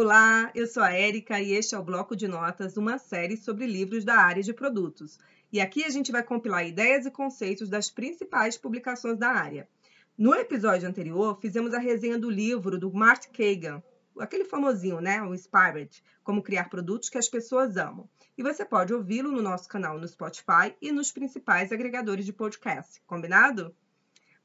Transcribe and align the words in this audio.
Olá, 0.00 0.52
eu 0.54 0.64
sou 0.64 0.80
a 0.80 0.92
Érica 0.92 1.40
e 1.40 1.54
este 1.54 1.74
é 1.74 1.78
o 1.78 1.82
Bloco 1.82 2.14
de 2.14 2.28
Notas, 2.28 2.76
uma 2.76 2.98
série 2.98 3.36
sobre 3.36 3.66
livros 3.66 4.04
da 4.04 4.14
área 4.14 4.44
de 4.44 4.54
produtos. 4.54 5.18
E 5.52 5.60
aqui 5.60 5.82
a 5.82 5.90
gente 5.90 6.12
vai 6.12 6.22
compilar 6.22 6.64
ideias 6.64 7.04
e 7.04 7.10
conceitos 7.10 7.68
das 7.68 7.90
principais 7.90 8.56
publicações 8.56 9.18
da 9.18 9.28
área. 9.28 9.68
No 10.16 10.32
episódio 10.36 10.88
anterior, 10.88 11.36
fizemos 11.40 11.74
a 11.74 11.80
resenha 11.80 12.16
do 12.16 12.30
livro 12.30 12.78
do 12.78 12.92
Mart 12.92 13.26
Kagan, 13.36 13.82
aquele 14.20 14.44
famosinho, 14.44 15.00
né? 15.00 15.20
O 15.20 15.34
Inspired, 15.34 15.90
Como 16.22 16.44
Criar 16.44 16.70
Produtos 16.70 17.08
que 17.08 17.18
as 17.18 17.28
Pessoas 17.28 17.76
Amam. 17.76 18.08
E 18.36 18.42
você 18.44 18.64
pode 18.64 18.94
ouvi-lo 18.94 19.32
no 19.32 19.42
nosso 19.42 19.68
canal 19.68 19.98
no 19.98 20.06
Spotify 20.06 20.76
e 20.80 20.92
nos 20.92 21.10
principais 21.10 21.72
agregadores 21.72 22.24
de 22.24 22.32
podcast, 22.32 23.02
combinado? 23.04 23.74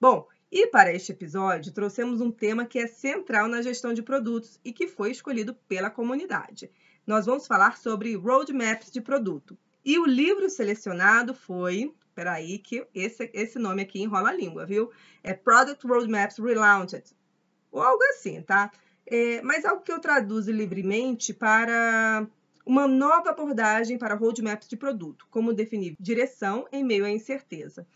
Bom, 0.02 0.28
e 0.56 0.68
para 0.68 0.94
este 0.94 1.12
episódio, 1.12 1.74
trouxemos 1.74 2.22
um 2.22 2.30
tema 2.30 2.64
que 2.64 2.78
é 2.78 2.86
central 2.86 3.48
na 3.48 3.64
gestão 3.64 3.92
de 3.92 4.04
produtos 4.04 4.60
e 4.64 4.72
que 4.72 4.88
foi 4.88 5.10
escolhido 5.10 5.56
pela 5.68 5.90
comunidade. 5.90 6.70
Nós 7.08 7.26
vamos 7.26 7.48
falar 7.48 7.76
sobre 7.76 8.16
roadmaps 8.16 8.92
de 8.92 9.02
produto. 9.02 9.58
E 9.84 9.98
o 9.98 10.06
livro 10.06 10.48
selecionado 10.52 11.34
foi. 11.34 11.92
Peraí, 12.14 12.60
que 12.60 12.86
esse, 12.94 13.32
esse 13.34 13.58
nome 13.58 13.82
aqui 13.82 14.00
enrola 14.00 14.30
a 14.30 14.34
língua, 14.34 14.64
viu? 14.64 14.92
É 15.24 15.34
Product 15.34 15.88
Roadmaps 15.88 16.38
Relaunched. 16.38 17.16
Ou 17.72 17.82
algo 17.82 18.04
assim, 18.12 18.40
tá? 18.44 18.72
É, 19.08 19.42
mas 19.42 19.66
algo 19.66 19.82
que 19.82 19.92
eu 19.92 20.00
traduzo 20.00 20.52
livremente 20.52 21.34
para 21.34 22.28
uma 22.64 22.88
nova 22.88 23.32
abordagem 23.32 23.98
para 23.98 24.14
roadmaps 24.14 24.68
de 24.68 24.78
produto, 24.78 25.26
como 25.32 25.52
definir 25.52 25.96
direção 26.00 26.68
em 26.72 26.84
meio 26.84 27.06
à 27.06 27.10
incerteza. 27.10 27.88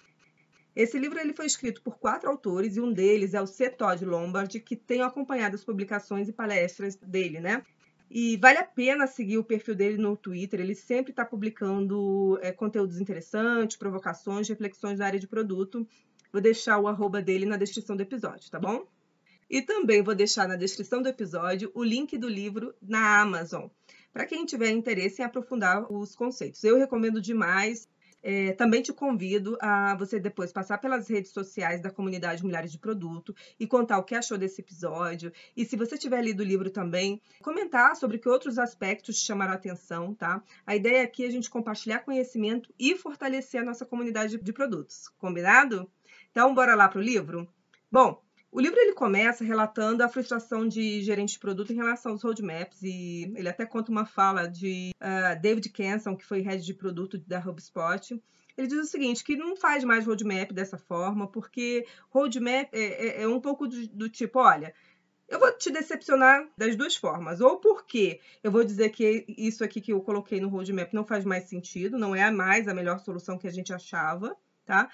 Esse 0.78 1.00
livro 1.00 1.20
ele 1.20 1.34
foi 1.34 1.48
escrito 1.48 1.82
por 1.82 1.98
quatro 1.98 2.30
autores 2.30 2.78
e 2.78 2.80
um 2.80 2.94
deles 2.94 3.34
é 3.34 3.42
o 3.42 3.48
C. 3.48 3.68
Todd 3.68 4.06
Lombard, 4.06 4.60
que 4.60 4.76
tem 4.76 5.02
acompanhado 5.02 5.56
as 5.56 5.64
publicações 5.64 6.30
e 6.30 6.32
palestras 6.32 6.96
dele, 6.96 7.40
né? 7.40 7.64
E 8.12 8.38
vale 8.38 8.60
a 8.60 8.64
pena 8.64 9.08
seguir 9.08 9.40
o 9.40 9.44
perfil 9.44 9.74
dele 9.74 9.98
no 9.98 10.16
Twitter, 10.16 10.60
ele 10.60 10.76
sempre 10.76 11.12
está 11.12 11.26
publicando 11.26 12.38
é, 12.44 12.52
conteúdos 12.52 13.02
interessantes, 13.02 13.76
provocações, 13.76 14.48
reflexões 14.48 15.00
da 15.00 15.08
área 15.08 15.20
de 15.20 15.28
produto. 15.28 15.84
Vou 16.32 16.44
deixar 16.44 16.78
o 16.78 16.88
arroba 16.88 17.24
dele 17.24 17.48
na 17.48 17.58
descrição 17.58 17.96
do 17.96 18.04
episódio, 18.04 18.48
tá 18.52 18.60
bom? 18.60 18.86
E 19.50 19.64
também 19.64 20.04
vou 20.04 20.14
deixar 20.14 20.48
na 20.48 20.56
descrição 20.56 21.02
do 21.02 21.10
episódio 21.10 21.72
o 21.74 21.84
link 21.84 22.16
do 22.20 22.30
livro 22.30 22.76
na 22.80 23.20
Amazon, 23.20 23.66
para 24.14 24.28
quem 24.28 24.46
tiver 24.46 24.70
interesse 24.70 25.24
em 25.24 25.26
aprofundar 25.26 25.92
os 25.92 26.16
conceitos. 26.16 26.64
Eu 26.64 26.78
recomendo 26.78 27.20
demais. 27.20 27.90
É, 28.22 28.52
também 28.54 28.82
te 28.82 28.92
convido 28.92 29.58
a 29.62 29.96
você 29.96 30.20
depois 30.20 30.52
passar 30.52 30.80
pelas 30.80 31.08
redes 31.08 31.32
sociais 31.32 31.82
da 31.82 31.90
comunidade 31.90 32.44
Mulheres 32.44 32.72
de 32.72 32.78
Produto 32.80 33.36
e 33.60 33.68
contar 33.68 33.98
o 34.00 34.04
que 34.04 34.16
achou 34.16 34.38
desse 34.38 34.62
episódio. 34.62 35.32
E 35.56 35.64
se 35.66 35.76
você 35.76 35.98
tiver 35.98 36.22
lido 36.22 36.42
o 36.42 36.46
livro 36.46 36.70
também, 36.70 37.22
comentar 37.42 37.96
sobre 37.96 38.18
que 38.18 38.28
outros 38.28 38.58
aspectos 38.58 39.20
te 39.20 39.26
chamaram 39.26 39.54
a 39.54 39.56
atenção, 39.56 40.14
tá? 40.14 40.44
A 40.66 40.76
ideia 40.76 41.04
aqui 41.04 41.24
é 41.24 41.28
a 41.28 41.32
gente 41.32 41.50
compartilhar 41.50 42.00
conhecimento 42.00 42.74
e 42.80 42.96
fortalecer 42.96 43.62
a 43.62 43.66
nossa 43.66 43.86
comunidade 43.86 44.38
de 44.38 44.54
produtos. 44.54 45.08
Combinado? 45.18 45.90
Então, 46.32 46.54
bora 46.54 46.76
lá 46.76 46.88
para 46.88 47.00
o 47.00 47.04
livro? 47.04 47.48
Bom, 47.92 48.22
o 48.52 48.60
livro 48.62 48.80
ele 48.80 48.94
começa 48.94 49.44
relatando 49.44 50.04
a 50.04 50.10
frustração 50.10 50.68
de 50.68 51.02
gerente 51.02 51.34
de 51.34 51.40
produto 51.40 51.72
em 51.74 51.76
relação 51.76 52.14
aos 52.14 52.24
roadmaps 52.24 52.82
e 52.82 53.32
ele 53.36 53.50
até 53.50 53.66
conta 53.66 53.92
uma 53.92 54.06
fala 54.06 54.48
de 54.48 54.92
uh, 55.02 55.40
David 55.42 55.70
Kenson, 55.70 56.16
que 56.16 56.26
foi 56.26 56.42
head 56.42 56.66
de 56.66 56.74
produto 56.74 57.18
da 57.18 57.40
HubSpot. 57.40 58.22
Ele 58.58 58.68
diz 58.68 58.80
o 58.80 58.86
seguinte, 58.86 59.24
que 59.24 59.36
não 59.36 59.56
faz 59.56 59.84
mais 59.84 60.06
roadmap 60.06 60.52
dessa 60.52 60.78
forma, 60.78 61.28
porque 61.28 61.86
roadmap 62.10 62.74
é, 62.74 63.20
é, 63.20 63.22
é 63.24 63.28
um 63.28 63.40
pouco 63.40 63.68
do, 63.68 63.88
do 63.90 64.10
tipo, 64.10 64.40
olha, 64.40 64.74
eu 65.28 65.40
vou 65.40 65.52
te 65.52 65.70
decepcionar 65.70 66.48
das 66.58 66.76
duas 66.76 66.96
formas. 66.96 67.42
Ou 67.42 67.60
porque 67.60 68.20
eu 68.42 68.52
vou 68.52 68.64
dizer 68.64 68.90
que 68.90 69.26
isso 69.28 69.64
aqui 69.64 69.82
que 69.82 69.92
eu 69.92 70.02
coloquei 70.02 70.40
no 70.40 70.50
roadmap 70.50 70.94
não 70.94 71.06
faz 71.06 71.26
mais 71.26 71.44
sentido, 71.44 72.00
não 72.00 72.16
é 72.16 72.32
mais 72.32 72.68
a 72.68 72.74
melhor 72.74 73.00
solução 73.00 73.38
que 73.38 73.48
a 73.48 73.52
gente 73.52 73.74
achava, 73.74 74.36
tá? 74.66 74.90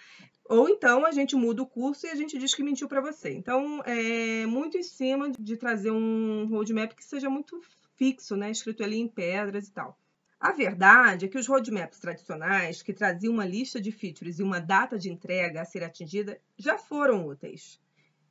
Ou 0.45 0.67
então 0.67 1.05
a 1.05 1.11
gente 1.11 1.35
muda 1.35 1.61
o 1.61 1.67
curso 1.67 2.05
e 2.05 2.09
a 2.09 2.15
gente 2.15 2.37
diz 2.37 2.53
que 2.53 2.63
mentiu 2.63 2.87
para 2.87 3.01
você. 3.01 3.31
Então, 3.31 3.81
é 3.85 4.45
muito 4.45 4.77
em 4.77 4.83
cima 4.83 5.31
de 5.31 5.55
trazer 5.55 5.91
um 5.91 6.45
roadmap 6.47 6.93
que 6.93 7.03
seja 7.03 7.29
muito 7.29 7.61
fixo, 7.95 8.35
né? 8.35 8.51
Escrito 8.51 8.83
ali 8.83 8.99
em 8.99 9.07
pedras 9.07 9.67
e 9.67 9.71
tal. 9.71 9.97
A 10.39 10.51
verdade 10.51 11.25
é 11.25 11.27
que 11.29 11.37
os 11.37 11.47
roadmaps 11.47 11.99
tradicionais, 11.99 12.81
que 12.81 12.91
traziam 12.91 13.33
uma 13.33 13.45
lista 13.45 13.79
de 13.79 13.93
features 13.93 14.39
e 14.39 14.43
uma 14.43 14.59
data 14.59 14.99
de 14.99 15.09
entrega 15.09 15.61
a 15.61 15.65
ser 15.65 15.83
atingida, 15.85 16.37
já 16.57 16.77
foram 16.77 17.25
úteis. 17.25 17.79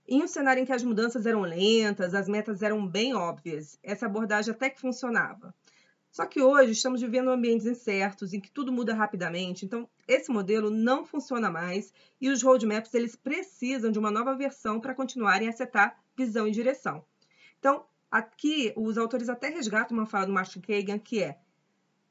Em 0.06 0.22
um 0.22 0.26
cenário 0.26 0.62
em 0.62 0.66
que 0.66 0.72
as 0.72 0.82
mudanças 0.82 1.24
eram 1.24 1.40
lentas, 1.40 2.12
as 2.12 2.28
metas 2.28 2.60
eram 2.60 2.86
bem 2.86 3.14
óbvias, 3.14 3.78
essa 3.82 4.04
abordagem 4.04 4.52
até 4.52 4.68
que 4.68 4.78
funcionava. 4.78 5.54
Só 6.12 6.26
que 6.26 6.42
hoje 6.42 6.72
estamos 6.72 7.00
vivendo 7.00 7.30
ambientes 7.30 7.66
incertos, 7.66 8.34
em 8.34 8.40
que 8.40 8.50
tudo 8.50 8.70
muda 8.70 8.92
rapidamente, 8.92 9.64
então 9.64 9.88
esse 10.06 10.30
modelo 10.30 10.68
não 10.68 11.06
funciona 11.06 11.50
mais 11.50 11.90
e 12.20 12.28
os 12.28 12.42
roadmaps 12.42 12.92
eles 12.92 13.16
precisam 13.16 13.90
de 13.90 13.98
uma 13.98 14.10
nova 14.10 14.36
versão 14.36 14.78
para 14.78 14.94
continuarem 14.94 15.48
a 15.48 15.52
setar 15.52 15.98
visão 16.14 16.46
e 16.46 16.50
direção. 16.50 17.02
Então, 17.58 17.86
aqui 18.10 18.74
os 18.76 18.98
autores 18.98 19.30
até 19.30 19.48
resgatam 19.48 19.96
uma 19.96 20.04
fala 20.04 20.26
do 20.26 20.32
Martin 20.32 20.60
Kagan 20.60 20.98
que 20.98 21.22
é 21.22 21.38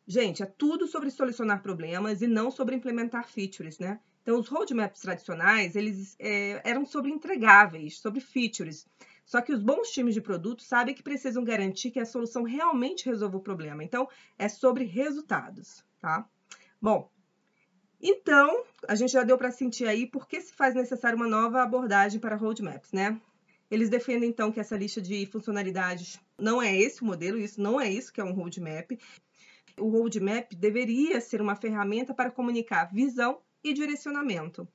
Gente, 0.08 0.42
é 0.42 0.48
tudo 0.48 0.88
sobre 0.88 1.12
solucionar 1.12 1.62
problemas 1.62 2.24
e 2.24 2.28
não 2.28 2.50
sobre 2.50 2.76
implementar 2.76 3.30
features, 3.30 3.78
né? 3.78 4.00
Então, 4.24 4.40
os 4.40 4.48
roadmaps 4.48 5.02
tradicionais, 5.02 5.76
eles 5.76 6.16
é, 6.20 6.60
eram 6.64 6.86
sobre 6.86 7.12
entregáveis, 7.12 8.00
sobre 8.00 8.20
features. 8.20 8.86
Só 9.26 9.42
que 9.42 9.54
os 9.54 9.62
bons 9.62 9.90
times 9.90 10.14
de 10.14 10.22
produto 10.22 10.64
sabem 10.64 10.94
que 10.94 11.04
precisam 11.04 11.44
garantir 11.44 11.92
que 11.92 12.00
a 12.00 12.06
solução 12.06 12.44
realmente 12.44 13.06
resolva 13.06 13.38
o 13.38 13.42
problema. 13.42 13.84
Então, 13.84 14.08
é 14.38 14.50
sobre 14.50 14.84
resultados, 14.84 15.84
tá? 16.00 16.28
Bom, 16.82 17.10
então, 18.02 18.64
a 18.88 18.96
gente 18.96 19.12
já 19.12 19.24
deu 19.24 19.38
para 19.38 19.52
sentir 19.52 19.88
aí 19.88 20.08
por 20.08 20.28
que 20.28 20.42
se 20.42 20.54
faz 20.54 20.74
necessário 20.74 21.16
uma 21.16 21.28
nova 21.28 21.62
abordagem 21.62 22.20
para 22.20 22.36
roadmaps, 22.36 22.92
né? 22.92 23.22
Eles 23.70 23.90
defendem, 23.90 24.30
então, 24.30 24.52
que 24.52 24.60
essa 24.60 24.76
lista 24.76 25.00
de 25.00 25.26
funcionalidades 25.28 26.20
não 26.38 26.62
é 26.62 26.76
esse 26.76 27.04
o 27.04 27.06
modelo, 27.06 27.38
isso 27.38 27.62
não 27.62 27.80
é 27.80 27.90
isso 27.90 28.12
que 28.12 28.20
é 28.20 28.24
um 28.24 28.34
roadmap. 28.34 29.00
O 29.78 29.88
roadmap 29.88 30.54
deveria 30.56 31.22
ser 31.22 31.42
uma 31.42 31.56
ferramenta 31.56 32.14
para 32.14 32.32
comunicar 32.32 32.92
visão 32.92 33.40
e 33.64 33.74
direcionamento. 33.74 34.68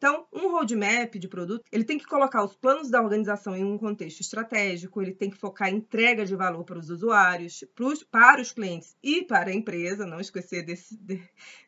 Então, 0.00 0.26
um 0.32 0.50
roadmap 0.50 1.18
de 1.18 1.28
produto, 1.28 1.62
ele 1.70 1.84
tem 1.84 1.98
que 1.98 2.06
colocar 2.06 2.42
os 2.42 2.56
planos 2.56 2.88
da 2.88 3.02
organização 3.02 3.54
em 3.54 3.62
um 3.62 3.76
contexto 3.76 4.20
estratégico, 4.20 5.02
ele 5.02 5.12
tem 5.12 5.28
que 5.28 5.36
focar 5.36 5.68
em 5.68 5.76
entrega 5.76 6.24
de 6.24 6.34
valor 6.34 6.64
para 6.64 6.78
os 6.78 6.88
usuários, 6.88 7.62
para 8.10 8.40
os 8.40 8.50
clientes 8.50 8.96
e 9.02 9.22
para 9.22 9.50
a 9.50 9.54
empresa, 9.54 10.06
não 10.06 10.18
esquecer 10.18 10.64
desse, 10.64 10.98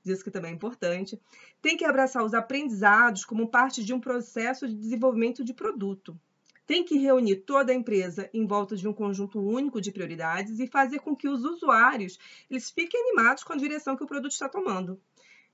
disso 0.03 0.25
que 0.25 0.31
também 0.31 0.51
é 0.51 0.55
importante. 0.55 1.21
Tem 1.61 1.77
que 1.77 1.85
abraçar 1.85 2.25
os 2.25 2.33
aprendizados 2.33 3.27
como 3.27 3.51
parte 3.51 3.85
de 3.85 3.93
um 3.93 4.01
processo 4.01 4.67
de 4.67 4.77
desenvolvimento 4.77 5.45
de 5.45 5.53
produto. 5.53 6.19
Tem 6.67 6.83
que 6.83 6.97
reunir 6.97 7.45
toda 7.45 7.71
a 7.71 7.75
empresa 7.75 8.31
em 8.33 8.47
volta 8.47 8.75
de 8.75 8.89
um 8.89 8.95
conjunto 8.95 9.39
único 9.41 9.79
de 9.79 9.93
prioridades 9.93 10.59
e 10.59 10.67
fazer 10.67 11.01
com 11.01 11.15
que 11.15 11.29
os 11.29 11.45
usuários 11.45 12.19
eles 12.49 12.71
fiquem 12.71 12.99
animados 12.99 13.45
com 13.45 13.53
a 13.53 13.57
direção 13.57 13.95
que 13.95 14.05
o 14.05 14.09
produto 14.09 14.33
está 14.33 14.49
tomando. 14.49 14.99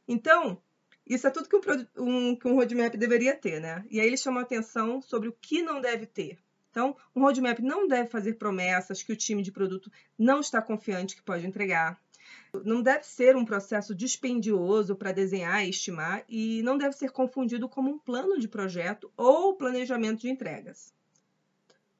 Então, 0.06 0.62
isso 1.08 1.26
é 1.26 1.30
tudo 1.30 1.48
que 1.48 1.56
um, 1.56 1.86
um, 2.04 2.36
que 2.36 2.46
um 2.46 2.54
roadmap 2.54 2.94
deveria 2.94 3.34
ter, 3.34 3.60
né? 3.60 3.84
E 3.91 4.00
aí 4.00 4.06
ele 4.06 4.16
chama 4.16 4.42
atenção 4.42 5.00
sobre 5.00 5.28
o 5.28 5.36
que 5.41 5.62
não 5.62 5.80
deve 5.80 6.06
ter. 6.06 6.38
Então, 6.70 6.94
um 7.16 7.22
roadmap 7.22 7.58
não 7.60 7.88
deve 7.88 8.08
fazer 8.10 8.34
promessas 8.34 9.02
que 9.02 9.12
o 9.12 9.16
time 9.16 9.42
de 9.42 9.50
produto 9.50 9.91
não 10.19 10.41
está 10.41 10.60
confiante 10.60 11.16
que 11.16 11.22
pode 11.22 11.46
entregar. 11.46 11.98
Não 12.64 12.82
deve 12.82 13.06
ser 13.06 13.36
um 13.36 13.44
processo 13.44 13.94
dispendioso 13.94 14.94
para 14.94 15.12
desenhar 15.12 15.64
e 15.64 15.70
estimar 15.70 16.24
e 16.28 16.62
não 16.62 16.76
deve 16.76 16.94
ser 16.94 17.10
confundido 17.10 17.69
como 17.69 17.90
um 17.90 17.98
plano 17.98 18.38
de 18.38 18.46
projeto 18.46 19.10
ou 19.16 19.54
planejamento 19.56 20.20
de 20.20 20.30
entregas. 20.30 20.93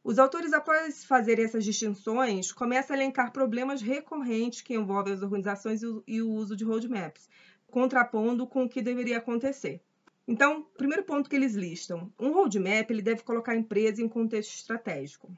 Os 0.04 0.19
autores, 0.19 0.52
após 0.52 1.04
fazerem 1.04 1.44
essas 1.44 1.64
distinções, 1.64 2.52
começam 2.52 2.94
a 2.94 2.99
elencar 2.99 3.32
problemas 3.32 3.82
recorrentes 3.82 4.62
que 4.62 4.75
envolvem 4.75 5.12
as 5.12 5.22
organizações 5.22 5.82
e 6.06 6.22
o 6.22 6.31
uso 6.31 6.56
de 6.56 6.64
roadmaps, 6.64 7.28
contrapondo 7.70 8.47
com 8.47 8.65
o 8.65 8.69
que 8.69 8.82
deveria 8.82 9.19
acontecer. 9.19 9.81
Então, 10.26 10.67
primeiro 10.76 11.05
ponto 11.05 11.29
que 11.29 11.37
eles 11.37 11.55
listam, 11.55 12.12
um 12.19 12.32
roadmap 12.32 12.91
ele 12.91 13.00
deve 13.00 13.23
colocar 13.23 13.53
a 13.53 13.56
empresa 13.56 14.03
em 14.03 14.09
contexto 14.09 14.55
estratégico. 14.55 15.35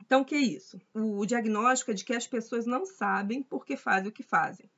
Então, 0.00 0.22
o 0.22 0.24
que 0.24 0.34
é 0.34 0.38
isso? 0.38 0.80
O 0.94 1.26
diagnóstico 1.26 1.90
é 1.90 1.94
de 1.94 2.04
que 2.04 2.14
as 2.14 2.26
pessoas 2.26 2.64
não 2.64 2.86
sabem 2.86 3.42
por 3.42 3.66
que 3.66 3.76
fazem 3.76 4.08
o 4.08 4.12
que 4.12 4.22
fazem. 4.22 4.70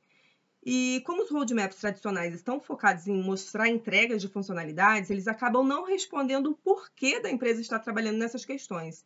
E 0.65 1.01
como 1.05 1.23
os 1.23 1.29
roadmaps 1.29 1.77
tradicionais 1.77 2.33
estão 2.33 2.59
focados 2.59 3.07
em 3.07 3.23
mostrar 3.23 3.69
entregas 3.69 4.21
de 4.21 4.27
funcionalidades, 4.27 5.09
eles 5.09 5.27
acabam 5.27 5.65
não 5.65 5.85
respondendo 5.85 6.51
o 6.51 6.55
porquê 6.55 7.19
da 7.21 7.31
empresa 7.31 7.61
estar 7.61 7.79
trabalhando 7.79 8.17
nessas 8.17 8.43
questões. 8.43 9.05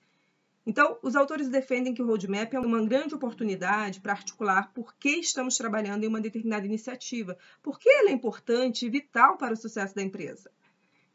Então, 0.66 0.98
os 1.02 1.16
autores 1.16 1.50
defendem 1.50 1.94
que 1.94 2.02
o 2.02 2.06
roadmap 2.06 2.54
é 2.54 2.60
uma 2.60 2.86
grande 2.86 3.14
oportunidade 3.14 4.00
para 4.00 4.14
articular 4.14 4.72
por 4.74 4.96
que 4.96 5.10
estamos 5.20 5.58
trabalhando 5.58 6.06
em 6.06 6.08
uma 6.08 6.22
determinada 6.22 6.66
iniciativa, 6.66 7.38
por 7.62 7.78
que 7.78 7.90
ela 7.90 8.10
é 8.10 8.14
importante 8.14 8.86
e 8.86 8.90
vital 8.90 9.38
para 9.38 9.54
o 9.54 9.58
sucesso 9.58 9.94
da 9.94 10.02
empresa. 10.02 10.50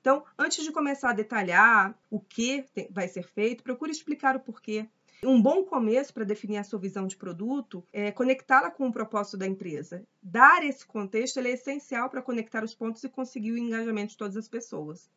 Então, 0.01 0.23
antes 0.39 0.63
de 0.63 0.71
começar 0.71 1.11
a 1.11 1.15
detalhar 1.15 1.99
o 2.11 2.21
que 2.21 2.65
vai 2.91 3.09
ser 3.09 3.27
feito, 3.27 3.65
procure 3.65 3.91
explicar 3.91 4.37
o 4.37 4.41
porquê. 4.41 4.87
Um 5.25 5.43
bom 5.43 5.65
começo 5.65 6.15
para 6.15 6.25
definir 6.25 6.59
a 6.59 6.65
sua 6.65 6.79
visão 6.79 7.07
de 7.07 7.17
produto 7.17 7.85
é 7.93 8.13
conectá-la 8.13 8.71
com 8.71 8.87
o 8.87 8.93
propósito 8.93 9.37
da 9.37 9.47
empresa. 9.47 10.07
Dar 10.23 10.65
esse 10.65 10.87
contexto 10.87 11.41
é 11.41 11.51
essencial 11.51 12.09
para 12.09 12.23
conectar 12.23 12.63
os 12.63 12.75
pontos 12.75 13.03
e 13.03 13.09
conseguir 13.09 13.51
o 13.51 13.59
engajamento 13.59 14.11
de 14.11 14.17
todas 14.17 14.37
as 14.37 14.47
pessoas. 14.47 15.11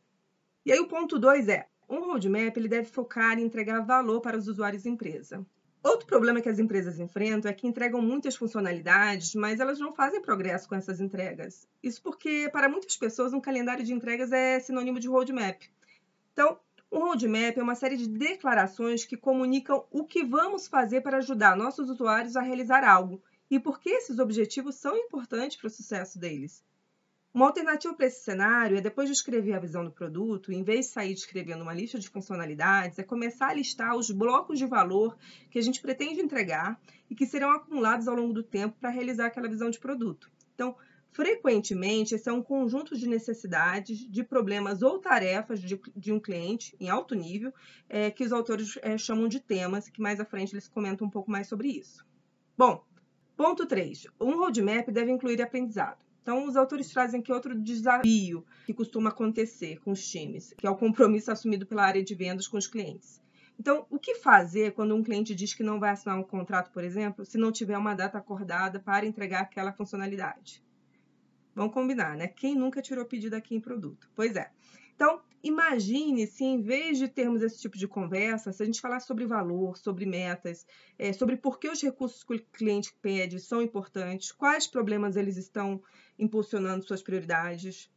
E 0.66 0.72
aí 0.72 0.80
o 0.80 0.88
ponto 0.88 1.19
2 1.19 1.50
é, 1.50 1.68
um 1.92 2.06
roadmap 2.06 2.56
ele 2.56 2.70
deve 2.70 2.88
focar 2.88 3.38
em 3.38 3.44
entregar 3.44 3.82
valor 3.82 4.22
para 4.22 4.38
os 4.38 4.48
usuários 4.48 4.84
da 4.84 4.90
empresa. 4.90 5.46
Outro 5.84 6.06
problema 6.06 6.40
que 6.40 6.48
as 6.48 6.58
empresas 6.58 7.00
enfrentam 7.00 7.52
é 7.52 7.54
que 7.54 7.68
entregam 7.68 8.02
muitas 8.02 8.36
funcionalidades, 8.36 9.36
mas 9.36 9.60
elas 9.60 9.80
não 9.80 9.92
fazem 9.92 10.22
progresso 10.22 10.70
com 10.70 10.76
essas 10.76 11.02
entregas. 11.02 11.68
Isso 11.84 12.02
porque, 12.02 12.50
para 12.54 12.70
muitas 12.70 12.96
pessoas, 12.96 13.34
um 13.34 13.42
calendário 13.42 13.84
de 13.84 13.92
entregas 13.92 14.32
é 14.32 14.60
sinônimo 14.60 15.00
de 15.00 15.08
roadmap. 15.08 15.60
Então, 16.32 16.60
um 16.92 17.00
roadmap 17.00 17.58
é 17.58 17.64
uma 17.64 17.76
série 17.76 17.98
de 17.98 18.08
declarações 18.08 19.04
que 19.04 19.18
comunicam 19.18 19.84
o 19.92 20.06
que 20.06 20.24
vamos 20.24 20.68
fazer 20.68 21.02
para 21.02 21.18
ajudar 21.18 21.58
nossos 21.58 21.90
usuários 21.90 22.36
a 22.36 22.42
realizar 22.42 22.84
algo 22.84 23.22
e 23.50 23.60
por 23.60 23.80
que 23.80 23.90
esses 23.90 24.20
objetivos 24.20 24.76
são 24.76 24.96
importantes 24.96 25.58
para 25.58 25.68
o 25.68 25.70
sucesso 25.70 26.18
deles. 26.18 26.64
Uma 27.33 27.45
alternativa 27.45 27.94
para 27.94 28.07
esse 28.07 28.24
cenário 28.24 28.78
é, 28.78 28.81
depois 28.81 29.07
de 29.07 29.13
escrever 29.13 29.54
a 29.54 29.60
visão 29.60 29.86
do 29.86 29.92
produto, 29.92 30.51
em 30.51 30.63
vez 30.63 30.88
de 30.88 30.92
sair 30.92 31.13
escrevendo 31.13 31.62
uma 31.62 31.74
lista 31.74 31.98
de 31.98 32.10
funcionalidades, 32.10 33.00
é 33.00 33.04
começar 33.04 33.48
a 33.48 33.54
listar 33.54 33.95
os 33.95 34.12
blocos 34.12 34.60
de 34.60 34.66
valor 34.66 35.18
que 35.50 35.57
a 35.57 35.62
gente 35.62 35.81
pretende 35.81 36.19
entregar 36.19 36.78
e 37.10 37.16
que 37.16 37.25
serão 37.25 37.51
acumulados 37.51 38.10
ao 38.10 38.16
longo 38.16 38.33
do 38.33 38.44
tempo 38.44 38.75
para 38.81 38.89
realizar 38.89 39.28
aquela 39.28 39.48
visão 39.48 39.69
de 39.69 39.80
produto. 39.80 40.30
Então, 40.54 40.75
Frequentemente, 41.13 42.16
esse 42.16 42.30
é 42.30 42.31
um 42.31 42.42
conjunto 42.42 42.98
de 42.98 43.06
necessidades, 43.06 44.00
de 44.10 44.24
problemas 44.24 44.81
ou 44.81 44.98
tarefas 44.98 45.60
de, 45.60 45.77
de 45.94 46.13
um 46.13 46.22
cliente 46.22 46.74
em 46.80 46.88
alto 46.88 47.13
nível, 47.13 47.54
é, 47.89 48.10
que 48.10 48.24
os 48.24 48.31
autores 48.31 48.80
é, 48.81 48.98
chamam 48.98 49.27
de 49.27 49.42
temas, 49.42 49.89
que 49.89 50.01
mais 50.01 50.22
à 50.22 50.25
frente 50.25 50.54
eles 50.54 50.69
comentam 50.69 51.06
um 51.06 51.10
pouco 51.10 51.30
mais 51.30 51.48
sobre 51.48 51.68
isso. 51.68 52.06
Bom, 52.57 52.81
ponto 53.36 53.66
3. 53.66 54.07
Um 54.22 54.38
roadmap 54.38 54.89
deve 54.89 55.12
incluir 55.12 55.42
aprendizado. 55.42 56.00
Então, 56.22 56.46
os 56.48 56.56
autores 56.56 56.90
trazem 56.90 57.20
aqui 57.20 57.32
outro 57.32 57.60
desafio 57.60 58.46
que 58.66 58.74
costuma 58.74 59.10
acontecer 59.10 59.80
com 59.80 59.92
os 59.92 60.08
times, 60.08 60.54
que 60.58 60.68
é 60.68 60.70
o 60.70 60.78
compromisso 60.78 61.32
assumido 61.32 61.66
pela 61.66 61.84
área 61.84 62.04
de 62.04 62.14
vendas 62.14 62.48
com 62.48 62.58
os 62.58 62.68
clientes. 62.68 63.22
Então, 63.60 63.86
o 63.90 64.00
que 64.00 64.16
fazer 64.16 64.74
quando 64.74 64.96
um 64.96 65.04
cliente 65.04 65.36
diz 65.36 65.54
que 65.54 65.64
não 65.64 65.80
vai 65.80 65.92
assinar 65.92 66.18
um 66.18 66.24
contrato, 66.24 66.72
por 66.72 66.84
exemplo, 66.84 67.26
se 67.26 67.38
não 67.38 67.52
tiver 67.52 67.78
uma 67.78 67.94
data 67.94 68.18
acordada 68.18 68.80
para 68.80 69.06
entregar 69.06 69.42
aquela 69.42 69.72
funcionalidade? 69.72 70.64
Vamos 71.54 71.74
combinar, 71.74 72.16
né? 72.16 72.28
Quem 72.28 72.56
nunca 72.56 72.82
tirou 72.82 73.06
pedido 73.06 73.36
aqui 73.36 73.56
em 73.56 73.60
produto? 73.60 74.10
Pois 74.16 74.36
é. 74.36 74.50
Então, 74.96 75.22
imagine 75.44 76.28
se 76.28 76.44
em 76.44 76.62
vez 76.62 76.98
de 76.98 77.08
termos 77.08 77.42
esse 77.42 77.60
tipo 77.60 77.78
de 77.78 77.88
conversa, 77.88 78.52
se 78.52 78.62
a 78.62 78.66
gente 78.66 78.80
falar 78.80 79.00
sobre 79.00 79.26
valor, 79.26 79.78
sobre 79.78 80.06
metas, 80.06 80.66
é, 80.98 81.12
sobre 81.12 81.36
por 81.38 81.60
que 81.60 81.68
os 81.68 81.82
recursos 81.82 82.24
que 82.24 82.36
o 82.36 82.46
cliente 82.54 82.96
pede 83.02 83.40
são 83.40 83.62
importantes, 83.62 84.32
quais 84.32 84.68
problemas 84.68 85.16
eles 85.16 85.38
estão 85.38 85.82
impulsionando 86.22 86.86
suas 86.86 87.02
prioridades. 87.02 87.90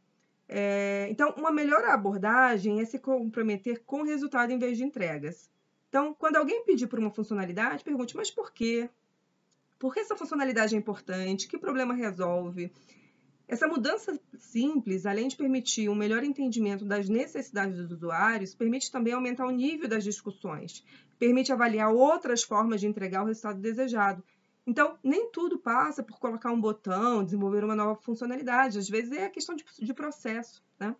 É, 0.49 1.07
então, 1.09 1.33
uma 1.37 1.51
melhor 1.51 1.83
abordagem 1.85 2.81
é 2.81 2.85
se 2.85 2.99
comprometer 2.99 3.83
com 3.85 4.01
o 4.01 4.05
resultado 4.05 4.51
em 4.51 4.59
vez 4.59 4.77
de 4.77 4.83
entregas. 4.83 5.49
Então, 5.87 6.13
quando 6.13 6.35
alguém 6.35 6.65
pedir 6.65 6.87
por 6.87 6.99
uma 6.99 7.11
funcionalidade, 7.11 7.83
pergunte, 7.83 8.17
mas 8.17 8.29
por 8.29 8.51
quê? 8.51 8.89
Por 9.79 9.93
que 9.93 9.99
essa 9.99 10.15
funcionalidade 10.15 10.75
é 10.75 10.77
importante? 10.77 11.47
Que 11.47 11.57
problema 11.57 11.93
resolve? 11.93 12.71
Essa 13.47 13.67
mudança 13.67 14.19
simples, 14.39 15.05
além 15.05 15.27
de 15.27 15.35
permitir 15.35 15.87
um 15.87 15.95
melhor 15.95 16.23
entendimento 16.23 16.83
das 16.83 17.07
necessidades 17.07 17.77
dos 17.77 17.91
usuários, 17.91 18.55
permite 18.55 18.91
também 18.91 19.13
aumentar 19.13 19.45
o 19.45 19.51
nível 19.51 19.87
das 19.87 20.03
discussões, 20.03 20.83
permite 21.19 21.51
avaliar 21.51 21.93
outras 21.93 22.41
formas 22.41 22.81
de 22.81 22.87
entregar 22.87 23.21
o 23.21 23.27
resultado 23.27 23.59
desejado. 23.59 24.23
Então, 24.67 24.97
nem 25.03 25.29
tudo 25.31 25.59
passa 25.59 26.01
por 26.01 26.19
colocar 26.19 26.51
um 26.51 26.59
botão, 26.59 27.23
desenvolver 27.23 27.63
uma 27.63 27.75
nova 27.75 27.95
funcionalidade, 27.95 28.79
às 28.79 28.89
vezes 28.89 29.11
é 29.11 29.29
questão 29.29 29.55
de, 29.55 29.63
de 29.79 29.93
processo. 29.93 30.63
Né? 30.79 30.95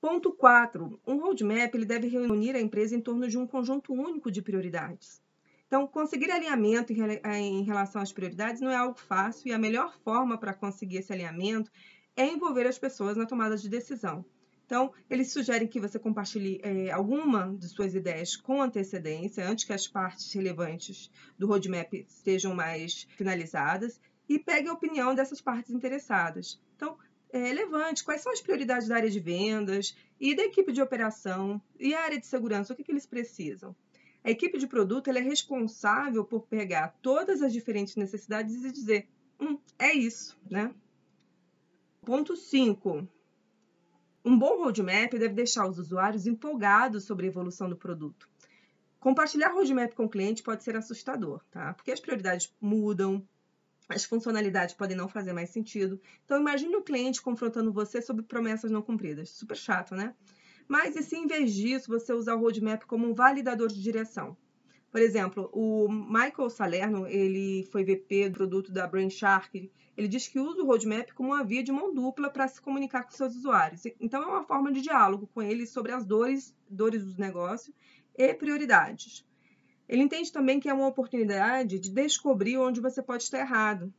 Ponto 0.00 0.30
4. 0.32 1.00
Um 1.06 1.18
roadmap 1.18 1.74
ele 1.74 1.86
deve 1.86 2.06
reunir 2.06 2.54
a 2.54 2.60
empresa 2.60 2.94
em 2.94 3.00
torno 3.00 3.26
de 3.26 3.38
um 3.38 3.46
conjunto 3.46 3.94
único 3.94 4.30
de 4.30 4.42
prioridades. 4.42 5.22
Então, 5.66 5.86
conseguir 5.86 6.30
alinhamento 6.30 6.92
em 6.92 7.62
relação 7.62 8.02
às 8.02 8.12
prioridades 8.12 8.60
não 8.60 8.70
é 8.70 8.76
algo 8.76 8.98
fácil 8.98 9.48
e 9.48 9.52
a 9.52 9.58
melhor 9.58 9.96
forma 10.04 10.36
para 10.36 10.52
conseguir 10.52 10.98
esse 10.98 11.12
alinhamento 11.12 11.72
é 12.14 12.26
envolver 12.26 12.66
as 12.66 12.78
pessoas 12.78 13.16
na 13.16 13.26
tomada 13.26 13.56
de 13.56 13.68
decisão. 13.68 14.24
Então, 14.66 14.92
eles 15.10 15.30
sugerem 15.30 15.68
que 15.68 15.80
você 15.80 15.98
compartilhe 15.98 16.60
é, 16.62 16.90
alguma 16.90 17.54
de 17.54 17.68
suas 17.68 17.94
ideias 17.94 18.34
com 18.34 18.62
antecedência, 18.62 19.46
antes 19.46 19.64
que 19.64 19.72
as 19.72 19.86
partes 19.86 20.32
relevantes 20.32 21.10
do 21.38 21.46
roadmap 21.46 21.92
sejam 22.08 22.54
mais 22.54 23.06
finalizadas, 23.16 24.00
e 24.28 24.38
pegue 24.38 24.68
a 24.68 24.72
opinião 24.72 25.14
dessas 25.14 25.40
partes 25.40 25.70
interessadas. 25.70 26.58
Então, 26.76 26.96
é, 27.30 27.52
levante 27.52 28.02
quais 28.02 28.22
são 28.22 28.32
as 28.32 28.40
prioridades 28.40 28.88
da 28.88 28.96
área 28.96 29.10
de 29.10 29.20
vendas 29.20 29.94
e 30.18 30.34
da 30.34 30.44
equipe 30.44 30.72
de 30.72 30.80
operação 30.80 31.60
e 31.78 31.94
a 31.94 32.02
área 32.02 32.18
de 32.18 32.26
segurança, 32.26 32.72
o 32.72 32.76
que, 32.76 32.84
que 32.84 32.92
eles 32.92 33.06
precisam. 33.06 33.76
A 34.22 34.30
equipe 34.30 34.56
de 34.56 34.66
produto 34.66 35.10
é 35.10 35.20
responsável 35.20 36.24
por 36.24 36.46
pegar 36.46 36.96
todas 37.02 37.42
as 37.42 37.52
diferentes 37.52 37.96
necessidades 37.96 38.64
e 38.64 38.72
dizer, 38.72 39.08
hum, 39.38 39.58
é 39.78 39.92
isso, 39.92 40.38
né? 40.50 40.74
Ponto 42.06 42.34
5. 42.34 43.06
Um 44.24 44.38
bom 44.38 44.62
roadmap 44.62 45.12
deve 45.12 45.34
deixar 45.34 45.68
os 45.68 45.78
usuários 45.78 46.26
empolgados 46.26 47.04
sobre 47.04 47.26
a 47.26 47.28
evolução 47.28 47.68
do 47.68 47.76
produto. 47.76 48.26
Compartilhar 48.98 49.52
roadmap 49.52 49.92
com 49.92 50.06
o 50.06 50.08
cliente 50.08 50.42
pode 50.42 50.64
ser 50.64 50.74
assustador, 50.76 51.44
tá? 51.50 51.74
Porque 51.74 51.92
as 51.92 52.00
prioridades 52.00 52.50
mudam, 52.58 53.22
as 53.86 54.06
funcionalidades 54.06 54.74
podem 54.74 54.96
não 54.96 55.08
fazer 55.08 55.34
mais 55.34 55.50
sentido. 55.50 56.00
Então, 56.24 56.40
imagine 56.40 56.74
o 56.74 56.82
cliente 56.82 57.20
confrontando 57.20 57.70
você 57.70 58.00
sobre 58.00 58.22
promessas 58.22 58.70
não 58.70 58.80
cumpridas. 58.80 59.28
Super 59.28 59.58
chato, 59.58 59.94
né? 59.94 60.14
Mas 60.66 60.96
e 60.96 61.02
se 61.02 61.16
em 61.16 61.26
vez 61.26 61.52
disso 61.52 61.88
você 61.88 62.14
usar 62.14 62.34
o 62.34 62.40
roadmap 62.40 62.84
como 62.86 63.06
um 63.06 63.12
validador 63.12 63.68
de 63.68 63.82
direção? 63.82 64.34
Por 64.94 65.02
exemplo, 65.02 65.50
o 65.52 65.88
Michael 65.88 66.48
Salerno, 66.48 67.04
ele 67.08 67.64
foi 67.72 67.82
VP 67.82 68.28
do 68.28 68.34
produto 68.34 68.70
da 68.70 68.86
Brainshark, 68.86 69.68
ele 69.96 70.06
diz 70.06 70.28
que 70.28 70.38
usa 70.38 70.62
o 70.62 70.66
roadmap 70.66 71.10
como 71.14 71.30
uma 71.30 71.42
via 71.42 71.64
de 71.64 71.72
mão 71.72 71.92
dupla 71.92 72.30
para 72.30 72.46
se 72.46 72.60
comunicar 72.60 73.02
com 73.02 73.10
seus 73.10 73.34
usuários. 73.34 73.82
Então 73.98 74.22
é 74.22 74.26
uma 74.26 74.44
forma 74.44 74.70
de 74.70 74.80
diálogo 74.80 75.28
com 75.34 75.42
eles 75.42 75.70
sobre 75.70 75.90
as 75.90 76.06
dores, 76.06 76.54
dores 76.70 77.04
do 77.04 77.20
negócio 77.20 77.74
e 78.16 78.32
prioridades. 78.34 79.26
Ele 79.88 80.02
entende 80.02 80.30
também 80.30 80.60
que 80.60 80.68
é 80.68 80.72
uma 80.72 80.86
oportunidade 80.86 81.80
de 81.80 81.90
descobrir 81.90 82.56
onde 82.56 82.80
você 82.80 83.02
pode 83.02 83.24
estar 83.24 83.40
errado. 83.40 83.92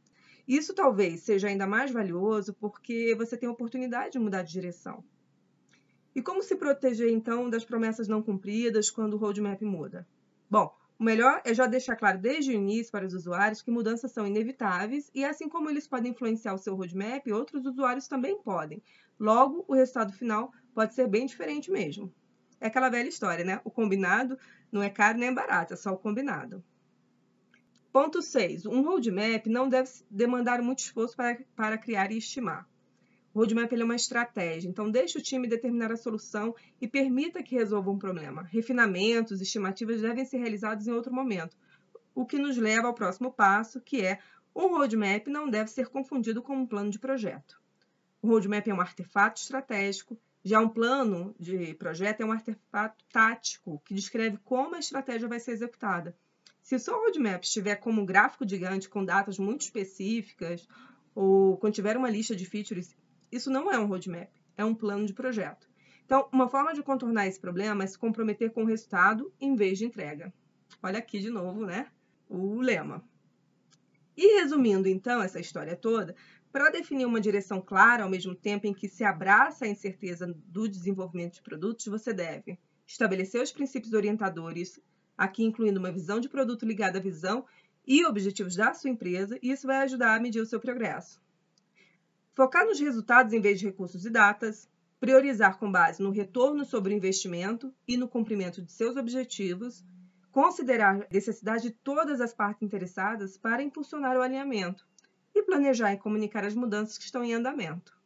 Isso 0.48 0.74
talvez 0.74 1.24
seja 1.24 1.50
ainda 1.50 1.68
mais 1.68 1.92
valioso 1.92 2.54
porque 2.54 3.14
você 3.16 3.36
tem 3.36 3.50
a 3.50 3.52
oportunidade 3.52 4.14
de 4.14 4.20
mudar 4.20 4.44
de 4.44 4.54
direção. 4.54 5.04
E 6.16 6.22
como 6.22 6.42
se 6.42 6.56
proteger, 6.56 7.12
então, 7.12 7.50
das 7.50 7.66
promessas 7.66 8.08
não 8.08 8.24
cumpridas 8.24 8.90
quando 8.90 9.16
o 9.16 9.18
roadmap 9.18 9.62
muda? 9.62 10.08
Bom, 10.50 10.74
o 10.98 11.04
melhor 11.04 11.42
é 11.44 11.54
já 11.54 11.68
deixar 11.68 11.98
claro 11.98 12.18
desde 12.18 12.52
o 12.52 12.54
início 12.54 12.92
para 12.92 13.06
os 13.06 13.14
usuários 13.14 13.62
que 13.62 13.70
mudanças 13.70 14.12
são 14.12 14.26
inevitáveis 14.26 15.12
e, 15.14 15.26
assim 15.26 15.50
como 15.50 15.70
eles 15.70 15.88
podem 15.88 16.12
influenciar 16.12 16.54
o 16.54 16.58
seu 16.58 16.74
roadmap, 16.74 17.28
outros 17.28 17.66
usuários 17.66 18.08
também 18.08 18.42
podem. 18.42 18.82
Logo, 19.20 19.66
o 19.68 19.74
resultado 19.74 20.14
final 20.14 20.54
pode 20.74 20.96
ser 20.96 21.08
bem 21.08 21.26
diferente 21.26 21.70
mesmo. 21.70 22.14
É 22.62 22.68
aquela 22.68 22.90
velha 22.90 23.10
história, 23.10 23.44
né? 23.44 23.60
O 23.66 23.72
combinado 23.72 24.38
não 24.72 24.82
é 24.82 24.90
caro 24.90 25.18
nem 25.18 25.34
barato, 25.34 25.74
é 25.74 25.78
só 25.78 25.92
o 25.92 25.98
combinado. 25.98 26.64
Ponto 27.92 28.22
6. 28.22 28.66
Um 28.66 28.82
roadmap 28.82 29.48
não 29.48 29.68
deve 29.68 29.90
demandar 30.10 30.62
muito 30.62 30.80
esforço 30.80 31.16
para, 31.16 31.38
para 31.56 31.78
criar 31.78 32.12
e 32.12 32.18
estimar. 32.18 32.68
O 33.36 33.40
roadmap 33.40 33.70
é 33.74 33.84
uma 33.84 33.98
estratégia, 33.98 34.70
então 34.70 34.90
deixe 34.90 35.18
o 35.18 35.22
time 35.22 35.46
determinar 35.46 35.92
a 35.92 35.98
solução 35.98 36.56
e 36.80 36.88
permita 36.88 37.44
que 37.44 37.54
resolva 37.54 37.92
um 37.92 38.00
problema. 38.00 38.44
Refinamentos, 38.44 39.42
estimativas 39.42 40.00
devem 40.00 40.24
ser 40.24 40.38
realizados 40.38 40.88
em 40.88 40.94
outro 40.94 41.14
momento, 41.14 41.58
o 42.16 42.26
que 42.26 42.40
nos 42.40 42.56
leva 42.56 42.88
ao 42.88 42.94
próximo 42.94 43.30
passo, 43.30 43.82
que 43.82 44.02
é 44.02 44.20
um 44.56 44.70
roadmap 44.70 45.28
não 45.28 45.50
deve 45.50 45.70
ser 45.70 45.90
confundido 45.90 46.42
com 46.42 46.56
um 46.56 46.66
plano 46.66 46.90
de 46.90 46.98
projeto. 46.98 47.62
O 48.22 48.30
roadmap 48.30 48.66
é 48.70 48.74
um 48.74 48.80
artefato 48.80 49.42
estratégico, 49.42 50.18
já 50.42 50.62
um 50.62 50.70
plano 50.70 51.36
de 51.38 51.74
projeto 51.74 52.22
é 52.22 52.26
um 52.26 52.32
artefato 52.32 53.04
tático, 53.12 53.82
que 53.84 53.94
descreve 53.94 54.38
como 54.46 54.76
a 54.76 54.80
estratégia 54.80 55.28
vai 55.28 55.42
ser 55.42 55.52
executada. 55.52 56.16
Se 56.62 56.74
o 56.74 56.80
seu 56.80 56.96
roadmap 56.96 57.44
estiver 57.44 57.76
como 57.76 58.02
um 58.02 58.06
gráfico 58.06 58.48
gigante 58.48 58.88
com 58.88 59.04
datas 59.04 59.38
muito 59.38 59.64
específicas, 59.64 60.66
ou 61.14 61.58
quando 61.58 61.74
tiver 61.74 61.98
uma 61.98 62.10
lista 62.10 62.34
de 62.34 62.46
features 62.46 62.96
isso 63.36 63.52
não 63.52 63.72
é 63.72 63.78
um 63.78 63.86
roadmap, 63.86 64.30
é 64.58 64.64
um 64.64 64.74
plano 64.74 65.06
de 65.06 65.14
projeto. 65.14 65.68
Então, 66.06 66.28
uma 66.32 66.48
forma 66.48 66.74
de 66.74 66.84
contornar 66.84 67.28
esse 67.28 67.40
problema 67.40 67.84
é 67.84 67.88
se 67.88 67.98
comprometer 67.98 68.52
com 68.52 68.64
o 68.64 68.68
resultado 68.68 69.34
em 69.40 69.56
vez 69.56 69.78
de 69.78 69.86
entrega. 69.86 70.34
Olha 70.82 71.00
aqui 71.00 71.20
de 71.20 71.30
novo, 71.30 71.66
né? 71.66 71.88
O 72.30 72.62
lema. 72.62 73.04
E 74.16 74.40
resumindo 74.40 74.88
então 74.88 75.22
essa 75.22 75.40
história 75.40 75.76
toda, 75.76 76.16
para 76.52 76.70
definir 76.70 77.06
uma 77.06 77.20
direção 77.20 77.60
clara 77.60 78.04
ao 78.04 78.10
mesmo 78.10 78.34
tempo 78.34 78.66
em 78.66 78.74
que 78.74 78.88
se 78.88 79.04
abraça 79.04 79.66
a 79.66 79.68
incerteza 79.68 80.34
do 80.48 80.70
desenvolvimento 80.70 81.36
de 81.36 81.42
produtos, 81.42 81.86
você 81.88 82.14
deve 82.14 82.58
estabelecer 82.88 83.42
os 83.42 83.52
princípios 83.52 83.94
orientadores 83.94 84.80
aqui 85.18 85.44
incluindo 85.44 85.80
uma 85.80 85.92
visão 85.92 86.20
de 86.20 86.30
produto 86.30 86.66
ligada 86.66 87.00
à 87.00 87.02
visão 87.02 87.46
e 87.88 88.06
objetivos 88.06 88.56
da 88.56 88.74
sua 88.74 88.90
empresa, 88.90 89.38
e 89.42 89.52
isso 89.52 89.68
vai 89.68 89.78
ajudar 89.78 90.16
a 90.16 90.20
medir 90.20 90.42
o 90.42 90.46
seu 90.46 90.60
progresso. 90.60 91.22
Focar 92.36 92.66
nos 92.66 92.82
resultados 92.82 93.32
em 93.32 93.40
vez 93.40 93.60
de 93.60 93.66
recursos 93.66 94.06
e 94.06 94.10
datas, 94.10 94.70
priorizar 95.00 95.58
com 95.58 95.72
base 95.72 96.04
no 96.04 96.10
retorno 96.10 96.66
sobre 96.66 96.94
o 96.94 96.98
investimento 96.98 97.74
e 97.88 97.96
no 97.96 98.10
cumprimento 98.10 98.62
de 98.62 98.74
seus 98.74 98.98
objetivos, 98.98 99.86
considerar 100.34 100.96
a 100.96 101.08
necessidade 101.10 101.64
de 101.64 101.72
todas 101.72 102.20
as 102.20 102.34
partes 102.34 102.62
interessadas 102.62 103.38
para 103.38 103.64
impulsionar 103.64 104.18
o 104.18 104.22
alinhamento 104.22 104.86
e 105.34 105.42
planejar 105.44 105.94
e 105.94 105.98
comunicar 105.98 106.44
as 106.44 106.54
mudanças 106.54 106.98
que 106.98 107.06
estão 107.06 107.24
em 107.24 107.34
andamento. 107.34 107.98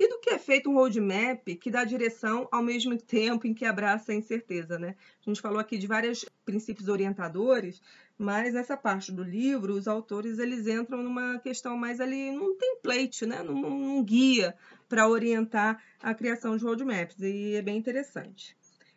E 0.00 0.08
do 0.08 0.18
que 0.18 0.30
é 0.30 0.38
feito 0.38 0.70
um 0.70 0.76
roadmap 0.76 1.44
que 1.60 1.70
dá 1.70 1.84
direção 1.84 2.48
ao 2.50 2.62
mesmo 2.62 2.96
tempo 2.96 3.46
em 3.46 3.52
que 3.52 3.66
abraça 3.66 4.12
a 4.12 4.14
incerteza, 4.14 4.78
né? 4.78 4.96
A 5.20 5.28
gente 5.28 5.42
falou 5.42 5.60
aqui 5.60 5.76
de 5.76 5.86
vários 5.86 6.24
princípios 6.42 6.88
orientadores, 6.88 7.82
mas 8.16 8.54
nessa 8.54 8.78
parte 8.78 9.12
do 9.12 9.22
livro, 9.22 9.74
os 9.74 9.86
autores 9.86 10.38
eles 10.38 10.66
entram 10.66 11.02
numa 11.02 11.38
questão 11.40 11.76
mais 11.76 12.00
ali, 12.00 12.30
num 12.30 12.56
template, 12.56 13.26
né? 13.26 13.42
num, 13.42 13.60
num 13.60 14.02
guia 14.02 14.54
para 14.88 15.06
orientar 15.06 15.84
a 16.02 16.14
criação 16.14 16.56
de 16.56 16.64
roadmaps, 16.64 17.20
e 17.20 17.56
é 17.56 17.60
bem 17.60 17.76
interessante. 17.76 18.56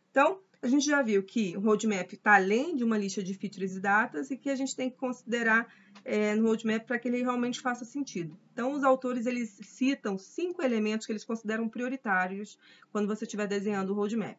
Então, 0.09 0.39
a 0.63 0.67
gente 0.67 0.85
já 0.85 1.01
viu 1.01 1.21
que 1.21 1.55
o 1.57 1.59
roadmap 1.59 2.13
está 2.13 2.35
além 2.35 2.75
de 2.75 2.83
uma 2.83 2.97
lista 2.97 3.21
de 3.21 3.33
features 3.33 3.75
e 3.75 3.79
datas 3.79 4.31
e 4.31 4.37
que 4.37 4.49
a 4.49 4.55
gente 4.55 4.75
tem 4.75 4.89
que 4.89 4.97
considerar 4.97 5.67
é, 6.05 6.33
no 6.33 6.47
roadmap 6.47 6.85
para 6.85 6.97
que 6.97 7.07
ele 7.07 7.21
realmente 7.21 7.59
faça 7.59 7.85
sentido. 7.85 8.39
Então, 8.53 8.71
os 8.71 8.83
autores 8.83 9.25
eles 9.25 9.59
citam 9.61 10.17
cinco 10.17 10.63
elementos 10.63 11.05
que 11.05 11.11
eles 11.11 11.25
consideram 11.25 11.67
prioritários 11.67 12.57
quando 12.91 13.07
você 13.07 13.25
estiver 13.25 13.45
desenhando 13.45 13.91
o 13.91 13.95
roadmap. 13.95 14.37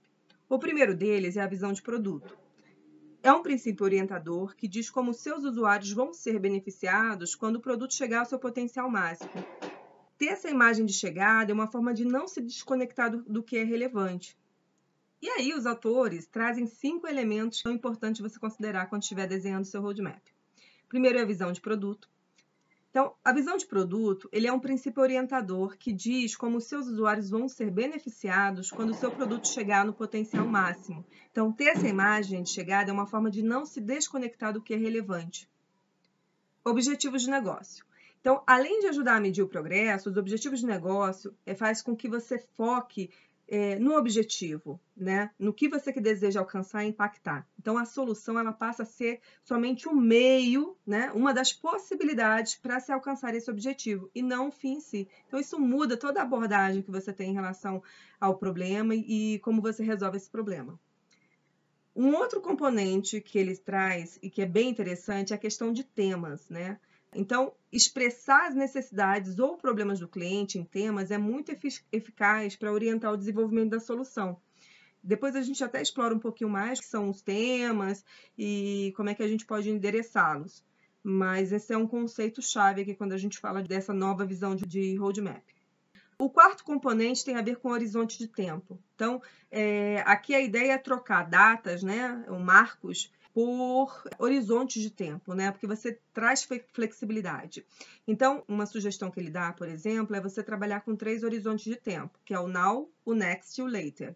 O 0.49 0.59
primeiro 0.59 0.95
deles 0.95 1.37
é 1.37 1.43
a 1.43 1.47
visão 1.47 1.73
de 1.73 1.83
produto 1.83 2.37
é 3.25 3.33
um 3.33 3.43
princípio 3.43 3.85
orientador 3.85 4.55
que 4.55 4.69
diz 4.69 4.91
como 4.91 5.15
seus 5.15 5.45
usuários 5.45 5.91
vão 5.91 6.13
ser 6.13 6.39
beneficiados 6.39 7.35
quando 7.35 7.57
o 7.57 7.61
produto 7.61 7.95
chegar 7.95 8.19
ao 8.19 8.27
seu 8.27 8.39
potencial 8.39 8.91
máximo. 8.91 9.31
Ter 10.19 10.27
essa 10.27 10.51
imagem 10.51 10.85
de 10.85 10.93
chegada 10.93 11.51
é 11.51 11.55
uma 11.55 11.67
forma 11.67 11.95
de 11.95 12.05
não 12.05 12.29
se 12.29 12.43
desconectar 12.43 13.11
do, 13.11 13.23
do 13.23 13.43
que 13.43 13.57
é 13.57 13.65
relevante. 13.65 14.37
E 15.23 15.29
aí, 15.29 15.55
os 15.55 15.67
autores 15.67 16.27
trazem 16.27 16.67
cinco 16.67 17.07
elementos 17.07 17.59
que 17.59 17.63
são 17.63 17.73
importantes 17.73 18.21
você 18.21 18.39
considerar 18.39 18.87
quando 18.87 19.03
estiver 19.03 19.27
desenhando 19.27 19.65
seu 19.65 19.81
roadmap. 19.81 20.23
Primeiro 20.89 21.19
é 21.19 21.23
a 21.23 21.27
visão 21.27 21.51
de 21.53 21.61
produto. 21.61 22.09
Então, 22.95 23.13
a 23.25 23.33
visão 23.33 23.57
de 23.57 23.67
produto, 23.67 24.29
ele 24.31 24.47
é 24.47 24.53
um 24.53 24.61
princípio 24.61 25.03
orientador 25.03 25.77
que 25.77 25.93
diz 25.93 26.37
como 26.37 26.61
seus 26.61 26.87
usuários 26.87 27.29
vão 27.29 27.49
ser 27.49 27.69
beneficiados 27.69 28.71
quando 28.71 28.91
o 28.91 28.95
seu 28.95 29.11
produto 29.11 29.49
chegar 29.49 29.85
no 29.85 29.93
potencial 29.93 30.47
máximo. 30.47 31.05
Então, 31.33 31.51
ter 31.51 31.71
essa 31.71 31.89
imagem 31.89 32.45
de 32.45 32.51
chegada 32.51 32.91
é 32.91 32.95
uma 32.95 33.09
forma 33.09 33.33
de 33.33 33.43
não 33.43 33.67
se 33.67 33.81
desconectar 33.81 34.53
do 34.53 34.63
que 34.63 34.75
é 34.75 34.77
relevante. 34.77 35.51
Objetivos 36.65 37.23
de 37.23 37.31
negócio. 37.31 37.85
Então, 38.21 38.45
além 38.47 38.79
de 38.79 38.87
ajudar 38.87 39.17
a 39.17 39.21
medir 39.21 39.43
o 39.43 39.49
progresso, 39.49 40.09
os 40.09 40.17
objetivos 40.17 40.61
de 40.61 40.67
negócio 40.67 41.37
é, 41.45 41.53
faz 41.53 41.83
com 41.83 41.97
que 41.97 42.09
você 42.09 42.39
foque 42.39 43.11
é, 43.47 43.79
no 43.79 43.97
objetivo, 43.97 44.81
né? 44.97 45.31
no 45.39 45.53
que 45.53 45.69
você 45.69 45.93
que 45.93 46.01
deseja 46.01 46.41
alcançar 46.41 46.85
e 46.85 46.89
impactar. 46.89 47.47
Então, 47.59 47.77
a 47.77 47.85
solução 47.85 48.39
ela 48.39 48.53
passa 48.53 48.83
a 48.83 48.87
ser 48.87 49.21
somente 49.43 49.89
um 49.89 49.95
meio, 49.95 50.77
né? 50.87 51.13
uma 51.13 51.33
das 51.33 51.53
possibilidades 51.53 52.55
para 52.55 52.81
se 52.81 52.93
alcançar 52.93 53.35
esse 53.35 53.51
objetivo, 53.51 54.11
e 54.15 54.23
não 54.23 54.49
o 54.49 54.53
fim 54.53 54.75
em 54.75 54.81
si. 54.81 55.09
Então, 55.27 55.39
isso 55.39 55.59
muda 55.59 55.97
toda 55.97 56.21
a 56.21 56.25
abordagem 56.25 56.83
que 56.83 56.91
você 56.91 57.13
tem 57.13 57.31
em 57.31 57.35
relação 57.35 57.83
ao 58.21 58.37
problema 58.37 58.95
e 58.95 59.39
como 59.41 59.61
você 59.61 59.83
resolve 59.83 60.17
esse 60.17 60.31
problema. 60.31 60.79
Um 61.97 62.15
outro 62.17 62.41
componente 62.41 63.21
que 63.21 63.39
ele 63.39 63.57
traz 63.57 64.19
e 64.21 64.29
que 64.29 64.43
é 64.43 64.47
bem 64.47 64.69
interessante 64.69 65.33
é 65.33 65.37
a 65.37 65.39
questão 65.39 65.73
de 65.73 65.85
temas, 65.85 66.49
né? 66.51 66.79
Então, 67.15 67.53
expressar 67.73 68.49
as 68.49 68.55
necessidades 68.55 69.39
ou 69.39 69.57
problemas 69.57 70.01
do 70.01 70.09
cliente 70.09 70.59
em 70.59 70.65
temas 70.65 71.11
é 71.11 71.19
muito 71.19 71.57
eficaz 71.93 72.57
para 72.57 72.73
orientar 72.73 73.13
o 73.13 73.17
desenvolvimento 73.17 73.71
da 73.71 73.81
solução. 73.81 74.37
Depois 75.03 75.37
a 75.37 75.43
gente 75.43 75.63
até 75.63 75.83
explora 75.83 76.15
um 76.15 76.19
pouquinho 76.19 76.49
mais 76.49 76.81
que 76.81 76.87
são 76.87 77.11
os 77.11 77.21
temas 77.21 78.05
e 78.39 78.93
como 78.97 79.11
é 79.11 79.15
que 79.15 79.23
a 79.23 79.29
gente 79.29 79.45
pode 79.45 79.71
endereçá-los. 79.71 80.65
Mas 81.03 81.53
esse 81.53 81.73
é 81.75 81.77
um 81.77 81.87
conceito 81.87 82.41
chave 82.41 82.81
aqui 82.81 82.95
quando 82.95 83.13
a 83.13 83.19
gente 83.19 83.39
fala 83.39 83.63
dessa 83.63 83.93
nova 83.93 84.25
visão 84.25 84.57
de 84.57 84.97
roadmap. 84.97 85.43
O 86.19 86.31
quarto 86.31 86.65
componente 86.65 87.25
tem 87.25 87.37
a 87.37 87.43
ver 87.43 87.57
com 87.57 87.69
o 87.69 87.73
horizonte 87.73 88.17
de 88.17 88.29
tempo. 88.29 88.79
Então, 88.95 89.21
é, 89.51 90.03
aqui 90.07 90.35
a 90.35 90.41
ideia 90.41 90.73
é 90.73 90.79
trocar 90.79 91.29
datas, 91.29 91.83
né, 91.83 92.25
ou 92.29 92.39
marcos, 92.39 93.13
por 93.35 94.09
horizontes 94.17 94.81
de 94.81 94.91
tempo, 94.91 95.35
né? 95.35 95.51
Porque 95.51 95.67
você 95.67 95.99
traz 96.13 96.49
flexibilidade. 96.73 97.67
Então, 98.07 98.45
uma 98.47 98.65
sugestão 98.65 99.11
que 99.11 99.19
ele 99.19 99.29
dá, 99.31 99.53
por 99.53 99.69
exemplo, 99.69 100.15
é 100.15 100.21
você 100.21 100.41
trabalhar 100.41 100.83
com 100.83 100.95
três 100.95 101.25
horizontes 101.25 101.65
de 101.65 101.75
tempo, 101.75 102.17
que 102.25 102.33
é 102.33 102.39
o 102.39 102.47
now, 102.47 102.89
o 103.05 103.13
next 103.13 103.61
e 103.61 103.65
o 103.65 103.67
later. 103.67 104.15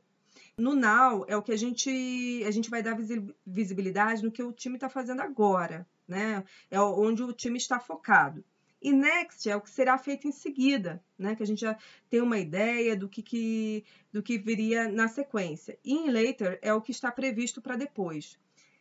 No 0.57 0.75
now 0.75 1.25
é 1.27 1.37
o 1.37 1.43
que 1.43 1.51
a 1.51 1.57
gente 1.57 2.45
a 2.47 2.51
gente 2.53 2.71
vai 2.71 2.81
dar 2.81 2.97
visibilidade 3.45 4.23
no 4.23 4.31
que 4.31 4.43
o 4.43 4.53
time 4.53 4.77
está 4.77 4.89
fazendo 4.89 5.21
agora, 5.21 5.85
né? 6.07 6.45
É 6.71 6.81
onde 6.81 7.23
o 7.25 7.33
time 7.33 7.59
está 7.59 7.81
focado. 7.81 8.45
E 8.81 8.93
next 8.93 9.51
é 9.51 9.57
o 9.57 9.61
que 9.61 9.71
será 9.71 9.99
feito 9.99 10.29
em 10.29 10.33
seguida, 10.33 11.03
né? 11.19 11.35
Que 11.35 11.43
a 11.43 11.47
gente 11.47 11.61
já 11.61 11.77
tem 12.09 12.21
uma 12.21 12.39
ideia 12.39 12.97
do 12.97 13.09
que, 13.09 13.23
que 13.23 13.85
do 14.13 14.23
que 14.23 14.39
viria 14.39 14.89
na 14.89 15.09
sequência. 15.09 15.77
E 15.85 15.93
em 15.93 16.11
later 16.11 16.61
é 16.63 16.73
o 16.73 16.81
que 16.81 16.93
está 16.93 17.11
previsto 17.11 17.61
para 17.61 17.77
depois. 17.77 18.39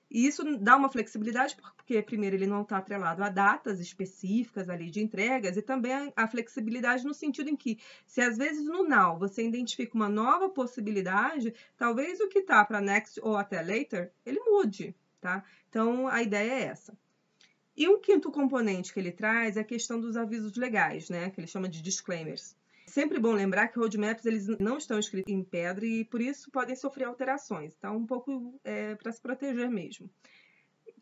E 0.10 0.26
isso 0.26 0.44
dá 0.58 0.76
uma 0.76 0.90
flexibilidade, 0.90 1.56
porque, 1.76 2.02
primeiro, 2.02 2.36
ele 2.36 2.48
não 2.48 2.62
está 2.62 2.78
atrelado 2.78 3.24
a 3.24 3.30
datas 3.30 3.80
específicas 3.80 4.70
ali 4.70 4.90
de 4.90 5.02
entregas, 5.02 5.58
e 5.58 5.62
também 5.62 6.12
a 6.16 6.28
flexibilidade 6.28 7.06
no 7.06 7.14
sentido 7.14 7.50
em 7.50 7.56
que, 7.56 7.78
se 8.06 8.22
às 8.22 8.38
vezes 8.38 8.66
no 8.66 8.88
now 8.88 9.20
você 9.20 9.46
identifica 9.46 9.96
uma 9.96 10.10
nova 10.10 10.50
possibilidade, 10.50 11.54
talvez 11.78 12.20
o 12.20 12.28
que 12.30 12.40
está 12.40 12.64
para 12.66 12.82
next 12.82 13.20
ou 13.22 13.36
até 13.36 13.62
later, 13.62 14.12
ele 14.26 14.40
mude, 14.40 14.96
tá? 15.22 15.44
Então, 15.70 16.08
a 16.08 16.24
ideia 16.24 16.52
é 16.52 16.64
essa. 16.64 16.98
E 17.76 17.88
um 17.88 18.02
quinto 18.02 18.32
componente 18.32 18.92
que 18.92 19.00
ele 19.00 19.12
traz 19.12 19.56
é 19.56 19.60
a 19.60 19.64
questão 19.64 20.02
dos 20.02 20.18
avisos 20.18 20.56
legais, 20.56 21.12
né? 21.12 21.30
Que 21.30 21.40
ele 21.40 21.48
chama 21.48 21.70
de 21.70 21.80
disclaimers. 21.80 22.57
Sempre 22.98 23.20
bom 23.20 23.32
lembrar 23.32 23.68
que 23.68 23.78
roadmaps 23.78 24.26
eles 24.26 24.48
não 24.60 24.80
estão 24.80 24.98
escritos 24.98 25.32
em 25.32 25.44
pedra 25.44 25.86
e 25.86 26.04
por 26.04 26.20
isso 26.20 26.50
podem 26.50 26.76
sofrer 26.76 27.06
alterações. 27.06 27.76
Então, 27.78 27.96
um 27.96 28.08
pouco 28.08 28.60
é, 28.64 28.96
para 28.96 29.12
se 29.12 29.22
proteger 29.22 29.70
mesmo. 29.70 30.10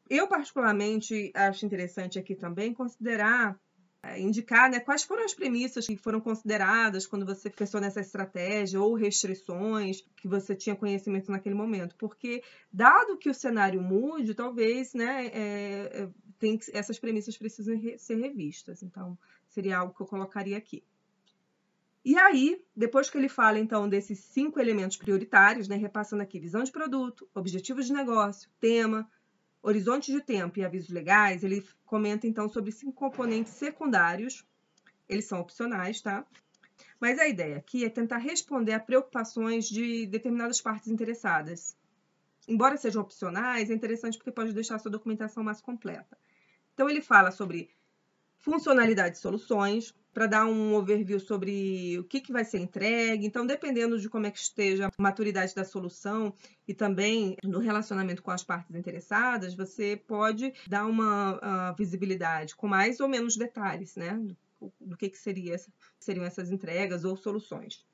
Eu, 0.10 0.28
particularmente, 0.28 1.32
acho 1.34 1.66
interessante 1.66 2.20
aqui 2.20 2.36
também 2.36 2.74
considerar, 2.74 3.58
é, 4.04 4.20
indicar 4.20 4.70
né, 4.70 4.82
quais 4.82 5.04
foram 5.04 5.24
as 5.24 5.34
premissas 5.34 5.88
que 5.88 5.96
foram 5.96 6.20
consideradas 6.20 7.08
quando 7.08 7.26
você 7.26 7.50
pensou 7.50 7.80
nessa 7.80 8.02
estratégia 8.02 8.82
ou 8.82 8.94
restrições 8.94 10.02
que 10.18 10.28
você 10.28 10.54
tinha 10.54 10.76
conhecimento 10.76 11.32
naquele 11.32 11.56
momento. 11.56 11.96
Porque, 11.96 12.44
dado 12.74 13.18
que 13.18 13.30
o 13.30 13.34
cenário 13.34 13.82
mude, 13.82 14.36
talvez 14.36 14.94
né, 14.94 15.28
é, 15.28 16.02
é 16.02 16.10
tem, 16.40 16.60
essas 16.74 17.00
premissas 17.00 17.38
precisem 17.38 17.98
ser 17.98 18.16
revistas. 18.16 18.84
Então, 18.84 19.18
seria 19.48 19.78
algo 19.78 19.94
que 19.94 20.02
eu 20.02 20.08
colocaria 20.08 20.58
aqui. 20.58 20.84
E 22.06 22.16
aí, 22.20 22.64
depois 22.76 23.10
que 23.10 23.18
ele 23.18 23.28
fala 23.28 23.58
então 23.58 23.90
desses 23.90 24.20
cinco 24.20 24.60
elementos 24.60 24.96
prioritários, 24.96 25.68
né, 25.68 25.76
repassando 25.76 26.22
aqui 26.22 26.40
visão 26.40 26.62
de 26.62 26.72
produto, 26.72 27.28
objetivos 27.34 27.88
de 27.88 27.94
negócio, 27.94 28.48
tema, 28.60 29.10
horizonte 29.60 30.12
de 30.12 30.22
tempo 30.22 30.60
e 30.60 30.64
avisos 30.64 30.92
legais, 30.92 31.44
ele 31.44 31.68
comenta 31.84 32.28
então 32.28 32.48
sobre 32.48 32.72
cinco 32.72 32.94
componentes 32.94 33.54
secundários. 33.54 34.46
Eles 35.10 35.26
são 35.26 35.40
opcionais, 35.40 36.00
tá? 36.00 36.24
Mas 37.00 37.18
a 37.18 37.28
ideia 37.28 37.58
aqui 37.58 37.84
é 37.84 37.90
tentar 37.90 38.18
responder 38.18 38.74
a 38.74 38.80
preocupações 38.80 39.68
de 39.68 40.06
determinadas 40.06 40.62
partes 40.62 40.90
interessadas. 40.90 41.76
Embora 42.48 42.78
sejam 42.78 43.02
opcionais, 43.02 43.72
é 43.72 43.74
interessante 43.74 44.20
porque 44.20 44.32
pode 44.32 44.54
deixar 44.54 44.78
sua 44.78 44.92
documentação 44.92 45.44
mais 45.44 45.60
completa. 45.60 46.16
Então 46.76 46.88
ele 46.88 47.02
fala 47.02 47.32
sobre 47.32 47.72
funcionalidade 48.38 49.16
de 49.16 49.22
soluções, 49.22 49.96
para 50.16 50.28
dar 50.28 50.46
um 50.46 50.74
overview 50.76 51.20
sobre 51.20 52.00
o 52.00 52.06
que, 52.06 52.22
que 52.22 52.32
vai 52.32 52.46
ser 52.46 52.60
entregue. 52.60 53.28
Então, 53.28 53.46
dependendo 53.46 54.00
de 54.00 54.08
como 54.08 54.26
é 54.26 54.32
que 54.32 54.40
esteja 54.40 54.88
a 54.88 55.02
maturidade 55.02 55.54
da 55.54 55.66
solução 55.66 56.34
e 56.66 56.74
também 56.74 57.36
no 57.44 57.60
relacionamento 57.60 58.24
com 58.24 58.32
as 58.32 58.42
partes 58.42 58.74
interessadas, 58.74 59.54
você 59.54 60.02
pode 60.08 60.54
dar 60.70 60.86
uma 60.86 61.34
uh, 61.36 61.76
visibilidade 61.78 62.56
com 62.56 62.66
mais 62.66 63.02
ou 63.02 63.10
menos 63.10 63.36
detalhes, 63.36 63.98
né? 63.98 64.14
Do, 64.14 64.38
do 64.80 64.96
que, 64.96 65.10
que 65.10 65.18
seria, 65.18 65.58
seriam 66.00 66.24
essas 66.24 66.50
entregas 66.50 67.04
ou 67.04 67.18
soluções. 67.18 67.86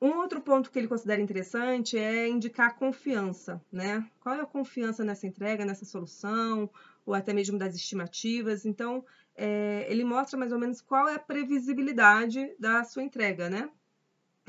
Um 0.00 0.18
outro 0.18 0.40
ponto 0.40 0.70
que 0.70 0.78
ele 0.78 0.88
considera 0.88 1.20
interessante 1.20 1.98
é 1.98 2.28
indicar 2.28 2.76
confiança, 2.76 3.60
né? 3.72 4.08
Qual 4.20 4.36
é 4.36 4.40
a 4.40 4.46
confiança 4.46 5.04
nessa 5.04 5.26
entrega, 5.26 5.64
nessa 5.64 5.84
solução, 5.84 6.70
ou 7.04 7.14
até 7.14 7.32
mesmo 7.32 7.58
das 7.58 7.74
estimativas. 7.74 8.64
Então, 8.64 9.04
é, 9.36 9.86
ele 9.88 10.04
mostra 10.04 10.38
mais 10.38 10.52
ou 10.52 10.58
menos 10.58 10.80
qual 10.80 11.08
é 11.08 11.14
a 11.14 11.18
previsibilidade 11.18 12.54
da 12.58 12.84
sua 12.84 13.02
entrega, 13.02 13.48
né? 13.48 13.70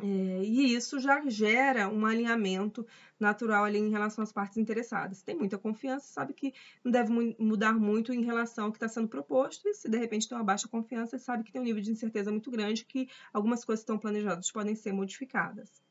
É, 0.02 0.06
e 0.44 0.74
isso 0.74 1.00
já 1.00 1.22
gera 1.30 1.88
um 1.88 2.06
alinhamento 2.06 2.86
natural 3.20 3.66
ali 3.66 3.78
em 3.78 3.90
relação 3.92 4.24
às 4.24 4.32
partes 4.32 4.58
interessadas. 4.58 5.22
Tem 5.22 5.36
muita 5.36 5.58
confiança, 5.58 6.12
sabe 6.12 6.34
que 6.34 6.54
não 6.84 6.92
deve 6.92 7.12
mudar 7.40 7.74
muito 7.74 8.12
em 8.14 8.24
relação 8.24 8.66
ao 8.66 8.72
que 8.72 8.78
está 8.78 8.88
sendo 8.88 9.08
proposto, 9.08 9.68
e 9.68 9.74
se 9.74 9.90
de 9.90 9.98
repente 9.98 10.28
tem 10.28 10.38
uma 10.38 10.44
baixa 10.44 10.68
confiança, 10.68 11.20
sabe 11.20 11.44
que 11.44 11.52
tem 11.52 11.62
um 11.62 11.66
nível 11.66 11.82
de 11.82 11.92
incerteza 11.92 12.32
muito 12.32 12.50
grande, 12.50 12.86
que 12.86 13.10
algumas 13.32 13.64
coisas 13.64 13.82
estão 13.82 13.98
planejadas 14.00 14.52
podem 14.52 14.76
ser 14.76 14.92
modificadas. 14.94 15.82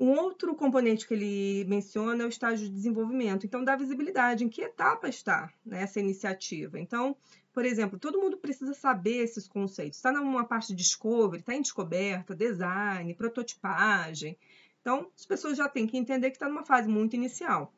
Um 0.00 0.12
outro 0.12 0.54
componente 0.54 1.06
que 1.06 1.12
ele 1.12 1.66
menciona 1.68 2.22
é 2.22 2.26
o 2.26 2.30
estágio 2.30 2.66
de 2.66 2.74
desenvolvimento. 2.74 3.44
Então, 3.44 3.62
dá 3.62 3.76
visibilidade 3.76 4.42
em 4.42 4.48
que 4.48 4.62
etapa 4.62 5.10
está 5.10 5.52
né, 5.62 5.82
essa 5.82 6.00
iniciativa. 6.00 6.80
Então, 6.80 7.14
por 7.52 7.66
exemplo, 7.66 7.98
todo 7.98 8.18
mundo 8.18 8.38
precisa 8.38 8.72
saber 8.72 9.18
esses 9.18 9.46
conceitos. 9.46 9.98
Está 9.98 10.10
numa 10.10 10.46
parte 10.46 10.68
de 10.68 10.76
discovery, 10.76 11.40
está 11.40 11.54
em 11.54 11.60
descoberta, 11.60 12.34
design, 12.34 13.14
prototipagem. 13.14 14.38
Então, 14.80 15.10
as 15.14 15.26
pessoas 15.26 15.58
já 15.58 15.68
têm 15.68 15.86
que 15.86 15.98
entender 15.98 16.30
que 16.30 16.36
está 16.36 16.48
numa 16.48 16.64
fase 16.64 16.88
muito 16.88 17.14
inicial. 17.14 17.70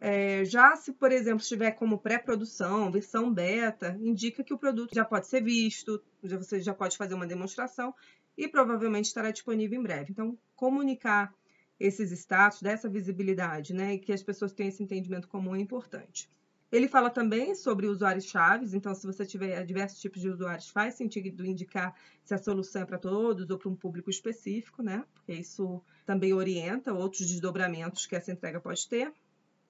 É, 0.00 0.46
já 0.46 0.74
se, 0.74 0.94
por 0.94 1.12
exemplo, 1.12 1.42
estiver 1.42 1.72
como 1.72 1.98
pré-produção, 1.98 2.90
versão 2.90 3.30
beta, 3.30 3.94
indica 4.00 4.42
que 4.42 4.54
o 4.54 4.58
produto 4.58 4.94
já 4.94 5.04
pode 5.04 5.26
ser 5.26 5.42
visto, 5.42 6.02
já, 6.24 6.38
você 6.38 6.60
já 6.60 6.72
pode 6.72 6.96
fazer 6.96 7.12
uma 7.12 7.26
demonstração 7.26 7.94
e 8.38 8.48
provavelmente 8.48 9.06
estará 9.06 9.30
disponível 9.30 9.78
em 9.78 9.82
breve. 9.82 10.12
Então, 10.12 10.38
comunicar 10.56 11.30
esses 11.78 12.10
status, 12.12 12.62
dessa 12.62 12.88
visibilidade, 12.88 13.72
né, 13.72 13.94
e 13.94 13.98
que 13.98 14.12
as 14.12 14.22
pessoas 14.22 14.52
tenham 14.52 14.68
esse 14.68 14.82
entendimento 14.82 15.28
comum 15.28 15.54
é 15.54 15.60
importante. 15.60 16.28
Ele 16.70 16.86
fala 16.86 17.08
também 17.08 17.54
sobre 17.54 17.86
usuários 17.86 18.26
chaves, 18.26 18.74
então 18.74 18.94
se 18.94 19.06
você 19.06 19.24
tiver 19.24 19.64
diversos 19.64 20.00
tipos 20.00 20.20
de 20.20 20.28
usuários, 20.28 20.68
faz 20.68 20.94
sentido 20.94 21.46
indicar 21.46 21.94
se 22.22 22.34
a 22.34 22.38
solução 22.38 22.82
é 22.82 22.84
para 22.84 22.98
todos 22.98 23.48
ou 23.48 23.58
para 23.58 23.70
um 23.70 23.74
público 23.74 24.10
específico, 24.10 24.82
né? 24.82 25.02
Porque 25.14 25.32
isso 25.32 25.82
também 26.04 26.34
orienta 26.34 26.92
outros 26.92 27.26
desdobramentos 27.26 28.04
que 28.04 28.14
essa 28.14 28.30
entrega 28.30 28.60
pode 28.60 28.86
ter. 28.86 29.10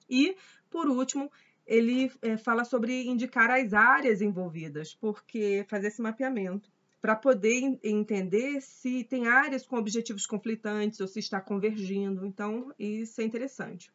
E, 0.09 0.35
por 0.69 0.89
último, 0.89 1.31
ele 1.65 2.11
é, 2.21 2.35
fala 2.35 2.65
sobre 2.65 3.05
indicar 3.05 3.49
as 3.49 3.73
áreas 3.73 4.21
envolvidas, 4.21 4.93
porque 4.93 5.65
fazer 5.69 5.87
esse 5.87 6.01
mapeamento 6.01 6.69
para 7.01 7.15
poder 7.15 7.79
entender 7.83 8.61
se 8.61 9.03
tem 9.05 9.27
áreas 9.27 9.65
com 9.65 9.77
objetivos 9.77 10.25
conflitantes 10.25 10.99
ou 10.99 11.07
se 11.07 11.19
está 11.19 11.39
convergindo. 11.39 12.25
Então, 12.25 12.73
isso 12.77 13.21
é 13.21 13.23
interessante. 13.23 13.91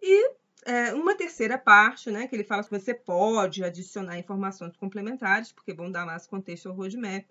E 0.00 0.34
é, 0.64 0.94
uma 0.94 1.14
terceira 1.14 1.58
parte, 1.58 2.10
né, 2.10 2.26
que 2.26 2.34
ele 2.34 2.44
fala 2.44 2.64
que 2.64 2.70
você 2.70 2.94
pode 2.94 3.62
adicionar 3.62 4.18
informações 4.18 4.76
complementares, 4.76 5.52
porque 5.52 5.74
vão 5.74 5.90
dar 5.90 6.06
mais 6.06 6.26
contexto 6.26 6.68
ao 6.68 6.74
roadmap. 6.74 7.26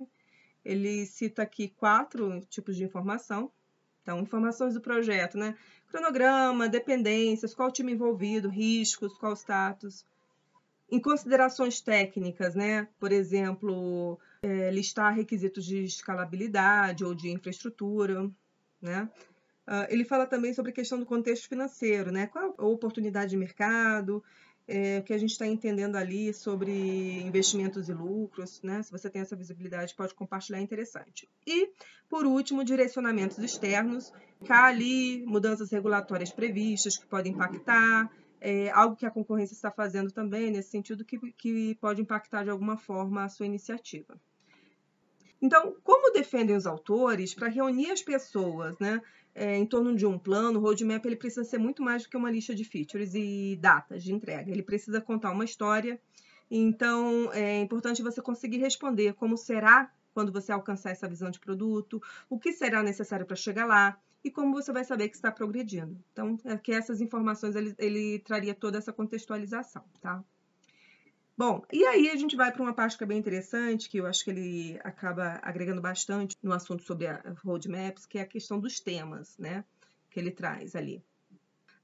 Ele 0.63 1.05
cita 1.05 1.41
aqui 1.41 1.69
quatro 1.69 2.41
tipos 2.41 2.75
de 2.75 2.83
informação. 2.83 3.51
Então, 4.03 4.19
informações 4.19 4.73
do 4.73 4.81
projeto, 4.81 5.37
né? 5.37 5.55
Cronograma, 5.89 6.67
dependências, 6.67 7.53
qual 7.53 7.71
time 7.71 7.93
envolvido, 7.93 8.49
riscos, 8.49 9.17
qual 9.17 9.33
status. 9.33 10.05
Em 10.91 10.99
considerações 10.99 11.81
técnicas, 11.81 12.55
né? 12.55 12.87
Por 12.99 13.11
exemplo, 13.11 14.19
é, 14.41 14.71
listar 14.71 15.13
requisitos 15.13 15.65
de 15.65 15.83
escalabilidade 15.83 17.03
ou 17.03 17.13
de 17.13 17.29
infraestrutura, 17.29 18.29
né? 18.81 19.09
Uh, 19.67 19.85
ele 19.89 20.03
fala 20.03 20.25
também 20.25 20.53
sobre 20.53 20.71
a 20.71 20.73
questão 20.73 20.99
do 20.99 21.05
contexto 21.05 21.47
financeiro, 21.47 22.11
né? 22.11 22.25
Qual 22.27 22.55
a 22.57 22.65
oportunidade 22.65 23.31
de 23.31 23.37
mercado, 23.37 24.23
é, 24.67 24.99
o 24.99 25.03
que 25.03 25.13
a 25.13 25.17
gente 25.17 25.31
está 25.31 25.45
entendendo 25.45 25.95
ali 25.95 26.33
sobre 26.33 26.71
investimentos 27.21 27.87
e 27.87 27.93
lucros, 27.93 28.61
né? 28.63 28.81
Se 28.81 28.91
você 28.91 29.09
tem 29.09 29.21
essa 29.21 29.35
visibilidade, 29.35 29.93
pode 29.93 30.15
compartilhar, 30.15 30.59
é 30.59 30.61
interessante. 30.61 31.29
E, 31.45 31.69
por 32.09 32.25
último, 32.25 32.63
direcionamentos 32.63 33.37
externos, 33.39 34.11
cá 34.45 34.65
ali 34.65 35.23
mudanças 35.25 35.69
regulatórias 35.71 36.31
previstas 36.31 36.97
que 36.97 37.05
podem 37.05 37.33
impactar, 37.33 38.09
é, 38.41 38.71
algo 38.71 38.95
que 38.95 39.05
a 39.05 39.11
concorrência 39.11 39.53
está 39.53 39.69
fazendo 39.69 40.11
também, 40.11 40.49
nesse 40.49 40.69
sentido, 40.69 41.05
que, 41.05 41.17
que 41.33 41.75
pode 41.75 42.01
impactar 42.01 42.43
de 42.43 42.49
alguma 42.49 42.77
forma 42.77 43.23
a 43.23 43.29
sua 43.29 43.45
iniciativa. 43.45 44.19
Então, 45.41 45.75
como 45.83 46.11
defendem 46.11 46.55
os 46.55 46.67
autores 46.67 47.33
para 47.33 47.47
reunir 47.47 47.91
as 47.91 48.01
pessoas 48.01 48.77
né, 48.79 49.01
é, 49.33 49.57
em 49.57 49.65
torno 49.65 49.95
de 49.95 50.05
um 50.05 50.17
plano, 50.17 50.59
o 50.59 50.61
roadmap 50.61 51.05
ele 51.05 51.15
precisa 51.15 51.43
ser 51.43 51.57
muito 51.57 51.81
mais 51.81 52.03
do 52.03 52.09
que 52.09 52.17
uma 52.17 52.31
lista 52.31 52.53
de 52.53 52.65
features 52.65 53.13
e 53.15 53.57
datas 53.61 54.03
de 54.03 54.13
entrega. 54.13 54.51
Ele 54.51 54.63
precisa 54.63 54.99
contar 54.99 55.31
uma 55.31 55.45
história. 55.45 55.99
Então, 56.51 57.31
é 57.31 57.61
importante 57.61 58.01
você 58.01 58.21
conseguir 58.21 58.57
responder 58.57 59.13
como 59.13 59.37
será 59.37 59.91
quando 60.13 60.31
você 60.31 60.51
alcançar 60.51 60.89
essa 60.89 61.07
visão 61.07 61.29
de 61.29 61.39
produto, 61.39 62.01
o 62.29 62.39
que 62.39 62.51
será 62.51 62.83
necessário 62.83 63.25
para 63.25 63.35
chegar 63.35 63.65
lá 63.65 63.97
e 64.23 64.29
como 64.29 64.53
você 64.53 64.73
vai 64.73 64.83
saber 64.83 65.07
que 65.07 65.15
está 65.15 65.31
progredindo. 65.31 65.97
Então, 66.11 66.37
é 66.43 66.57
que 66.57 66.71
essas 66.71 66.99
informações 66.99 67.55
ele, 67.55 67.73
ele 67.77 68.19
traria 68.19 68.53
toda 68.53 68.77
essa 68.77 68.91
contextualização, 68.91 69.83
tá? 70.01 70.23
Bom, 71.39 71.63
e 71.71 71.85
aí 71.85 72.09
a 72.09 72.17
gente 72.17 72.35
vai 72.35 72.51
para 72.51 72.61
uma 72.61 72.73
parte 72.73 72.97
que 72.97 73.03
é 73.05 73.07
bem 73.07 73.17
interessante, 73.17 73.87
que 73.89 73.97
eu 73.97 74.05
acho 74.05 74.25
que 74.25 74.29
ele 74.29 74.77
acaba 74.83 75.39
agregando 75.41 75.79
bastante 75.79 76.35
no 76.43 76.51
assunto 76.51 76.83
sobre 76.83 77.07
roadmaps, 77.41 78.05
que 78.05 78.17
é 78.17 78.23
a 78.23 78.27
questão 78.27 78.59
dos 78.59 78.81
temas, 78.81 79.37
né? 79.37 79.63
Que 80.11 80.19
ele 80.19 80.31
traz 80.31 80.75
ali. 80.75 81.01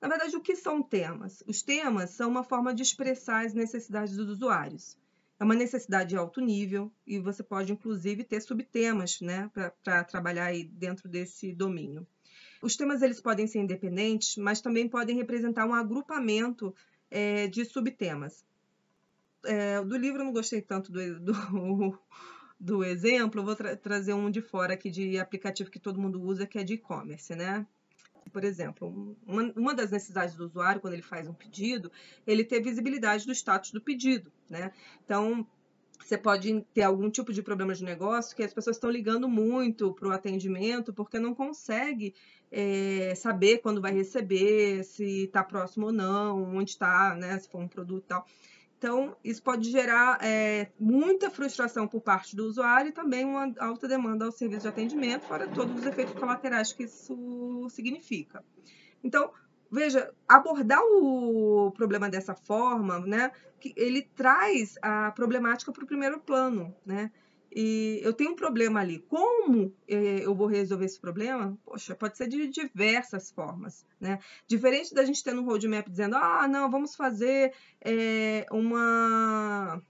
Na 0.02 0.10
verdade, 0.10 0.36
o 0.36 0.42
que 0.42 0.58
são 0.58 0.84
temas? 0.84 1.42
Os 1.48 1.64
temas 1.64 2.10
são 2.10 2.30
uma 2.30 2.44
forma 2.44 2.74
de 2.74 2.84
expressar 2.84 3.46
as 3.46 3.54
necessidades 3.54 4.18
dos 4.18 4.28
usuários. 4.28 4.98
É 5.40 5.46
uma 5.46 5.56
necessidade 5.56 6.10
de 6.10 6.18
alto 6.18 6.42
nível 6.42 6.92
e 7.08 7.18
você 7.18 7.42
pode, 7.42 7.72
inclusive, 7.72 8.26
ter 8.26 8.42
subtemas 8.42 9.22
né, 9.22 9.50
para 9.82 10.04
trabalhar 10.04 10.48
aí 10.48 10.66
dentro 10.66 11.08
desse 11.08 11.54
domínio. 11.54 12.06
Os 12.62 12.76
temas 12.76 13.02
eles 13.02 13.22
podem 13.22 13.48
ser 13.48 13.60
independentes, 13.60 14.36
mas 14.36 14.60
também 14.60 14.90
podem 14.90 15.16
representar 15.16 15.66
um 15.66 15.74
agrupamento 15.74 16.76
é, 17.10 17.48
de 17.48 17.64
subtemas 17.64 18.44
é, 19.46 19.82
do 19.84 19.98
livro 19.98 20.22
eu 20.22 20.26
não 20.26 20.34
gostei 20.34 20.62
tanto 20.62 20.92
do, 20.92 21.20
do, 21.20 21.34
do 22.60 22.84
exemplo, 22.84 23.42
eu 23.42 23.46
vou 23.46 23.56
tra 23.56 23.76
trazer 23.76 24.14
um 24.14 24.30
de 24.30 24.42
fora 24.42 24.74
aqui 24.74 24.90
de 24.90 25.20
aplicativo 25.20 25.72
que 25.72 25.80
todo 25.80 26.00
mundo 26.00 26.22
usa, 26.22 26.46
que 26.46 26.58
é 26.58 26.64
de 26.64 26.74
e-commerce, 26.74 27.36
né? 27.36 27.66
Por 28.34 28.44
exemplo, 28.44 29.16
uma, 29.26 29.54
uma 29.56 29.74
das 29.74 29.92
necessidades 29.92 30.36
do 30.36 30.46
usuário, 30.46 30.82
quando 30.82 30.94
ele 30.94 31.04
faz 31.04 31.28
um 31.28 31.34
pedido, 31.34 31.92
ele 32.26 32.44
ter 32.44 32.62
visibilidade 32.62 33.26
do 33.26 33.32
status 33.32 33.72
do 33.72 33.80
pedido, 33.80 34.32
né? 34.50 34.72
Então, 35.04 35.48
você 36.04 36.18
pode 36.18 36.62
ter 36.74 36.84
algum 36.84 37.10
tipo 37.10 37.32
de 37.32 37.42
problema 37.42 37.74
de 37.74 37.84
negócio 37.84 38.36
que 38.36 38.44
as 38.44 38.54
pessoas 38.54 38.76
estão 38.76 38.90
ligando 38.90 39.28
muito 39.28 39.94
para 39.94 40.08
o 40.08 40.12
atendimento 40.12 40.94
porque 40.94 41.20
não 41.20 41.34
consegue 41.34 42.14
é, 42.52 43.14
saber 43.16 43.60
quando 43.60 43.82
vai 43.82 43.94
receber, 43.94 44.84
se 44.84 45.26
está 45.26 45.44
próximo 45.44 45.88
ou 45.88 45.92
não, 45.92 46.56
onde 46.56 46.72
está, 46.72 47.16
né? 47.16 47.38
Se 47.40 47.50
for 47.50 47.62
um 47.62 47.68
produto 47.68 48.04
e 48.04 48.08
tal. 48.08 48.26
Então, 48.86 49.18
isso 49.24 49.42
pode 49.42 49.72
gerar 49.72 50.20
é, 50.22 50.70
muita 50.80 51.32
frustração 51.32 51.88
por 51.88 52.02
parte 52.02 52.36
do 52.36 52.46
usuário 52.46 52.90
e 52.90 52.92
também 52.92 53.26
uma 53.26 53.52
alta 53.58 53.88
demanda 53.88 54.26
ao 54.26 54.32
serviço 54.32 54.62
de 54.62 54.68
atendimento, 54.68 55.26
fora 55.26 55.48
todos 55.48 55.80
os 55.80 55.88
efeitos 55.88 56.14
colaterais 56.14 56.72
que 56.72 56.84
isso 56.84 57.68
significa. 57.72 58.46
Então, 59.04 59.32
veja, 59.72 60.14
abordar 60.28 60.84
o 60.84 61.72
problema 61.76 62.08
dessa 62.08 62.36
forma, 62.36 63.00
né, 63.00 63.32
que 63.60 63.74
ele 63.76 64.04
traz 64.16 64.76
a 64.84 65.12
problemática 65.14 65.72
para 65.72 65.84
o 65.84 65.88
primeiro 65.88 66.20
plano, 66.20 66.72
né? 66.86 67.12
E 67.56 68.02
eu 68.04 68.12
tenho 68.12 68.32
um 68.32 68.36
problema 68.36 68.82
ali. 68.82 69.00
Como 69.00 69.74
eh, 69.88 70.20
eu 70.22 70.36
vou 70.36 70.46
resolver 70.46 70.84
esse 70.84 71.00
problema? 71.00 71.58
Poxa, 71.64 71.96
pode 71.96 72.18
ser 72.18 72.28
de 72.28 72.48
diversas 72.50 73.32
formas, 73.32 73.86
né? 73.98 74.20
Diferente 74.46 74.94
da 74.94 75.06
gente 75.06 75.24
ter 75.24 75.34
no 75.34 75.46
roadmap 75.46 75.90
dizendo, 75.90 76.18
ah, 76.18 76.48
não, 76.50 76.70
vamos 76.70 76.96
fazer 76.96 77.54
é, 77.80 78.46
uma 78.52 79.82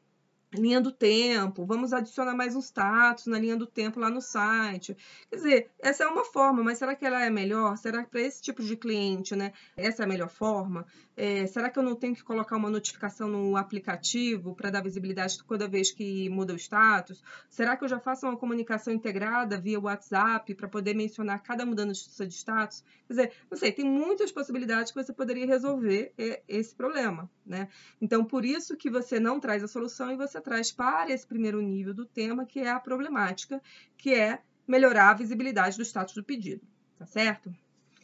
linha 0.56 0.82
do 0.82 0.92
tempo, 0.92 1.66
vamos 1.66 1.94
adicionar 1.94 2.36
mais 2.36 2.56
uns 2.56 2.66
status 2.66 3.28
na 3.28 3.38
linha 3.38 3.56
do 3.56 3.68
tempo 3.68 4.00
lá 4.00 4.10
no 4.10 4.22
site. 4.22 4.98
Quer 5.30 5.36
dizer, 5.36 5.72
essa 5.80 6.04
é 6.04 6.08
uma 6.08 6.26
forma, 6.26 6.64
mas 6.64 6.78
será 6.78 6.96
que 6.96 7.06
ela 7.06 7.24
é 7.24 7.30
melhor? 7.30 7.78
Será 7.78 8.04
que 8.04 8.10
para 8.10 8.22
esse 8.22 8.42
tipo 8.42 8.64
de 8.64 8.76
cliente, 8.76 9.36
né, 9.36 9.54
essa 9.78 10.04
é 10.04 10.06
a 10.06 10.08
melhor 10.08 10.30
forma? 10.30 10.86
É, 11.18 11.48
será 11.48 11.70
que 11.70 11.80
eu 11.80 11.84
não 11.84 11.96
tenho 11.96 12.14
que 12.14 12.24
colocar 12.24 12.58
uma 12.58 12.70
notificação 12.70 13.28
no 13.28 13.56
aplicativo 13.56 14.54
para 14.54 14.70
dar 14.70 14.82
visibilidade 14.82 15.42
toda 15.48 15.68
vez 15.68 15.92
que 15.92 16.30
muda 16.30 16.54
o 16.54 16.58
status? 16.58 17.24
Será 17.50 17.78
que 17.78 17.86
eu 17.86 17.88
já 17.88 18.00
faço 18.00 18.26
uma 18.26 18.36
comunicação 18.36 18.94
integrada 18.94 19.58
via 19.58 19.80
WhatsApp 19.80 20.54
para 20.56 20.68
poder 20.68 20.94
mencionar 20.94 21.42
cada 21.42 21.66
mudança 21.66 22.26
de 22.28 22.34
status? 22.34 22.84
Quer 23.08 23.14
dizer, 23.14 23.32
não 23.50 23.58
sei, 23.58 23.72
tem 23.72 23.86
muitas 23.86 24.32
possibilidades 24.32 24.92
que 24.92 25.02
você 25.02 25.14
poderia 25.14 25.46
resolver 25.46 26.14
é, 26.18 26.42
esse 26.48 26.76
problema, 26.76 27.30
né? 27.46 27.70
Então, 28.02 28.26
por 28.26 28.44
isso 28.44 28.76
que 28.76 28.90
você 28.90 29.20
não 29.20 29.40
traz 29.40 29.64
a 29.64 29.68
solução 29.68 30.12
e 30.12 30.18
você 30.18 30.38
traz 30.46 30.72
para 30.72 31.12
esse 31.12 31.26
primeiro 31.26 31.60
nível 31.60 31.94
do 31.94 32.06
tema, 32.06 32.46
que 32.46 32.60
é 32.60 32.70
a 32.70 32.80
problemática, 32.80 33.62
que 33.98 34.14
é 34.14 34.40
melhorar 34.68 35.10
a 35.10 35.14
visibilidade 35.16 35.76
do 35.76 35.84
status 35.84 36.14
do 36.14 36.24
pedido, 36.24 36.62
tá 36.98 37.06
certo? 37.06 37.54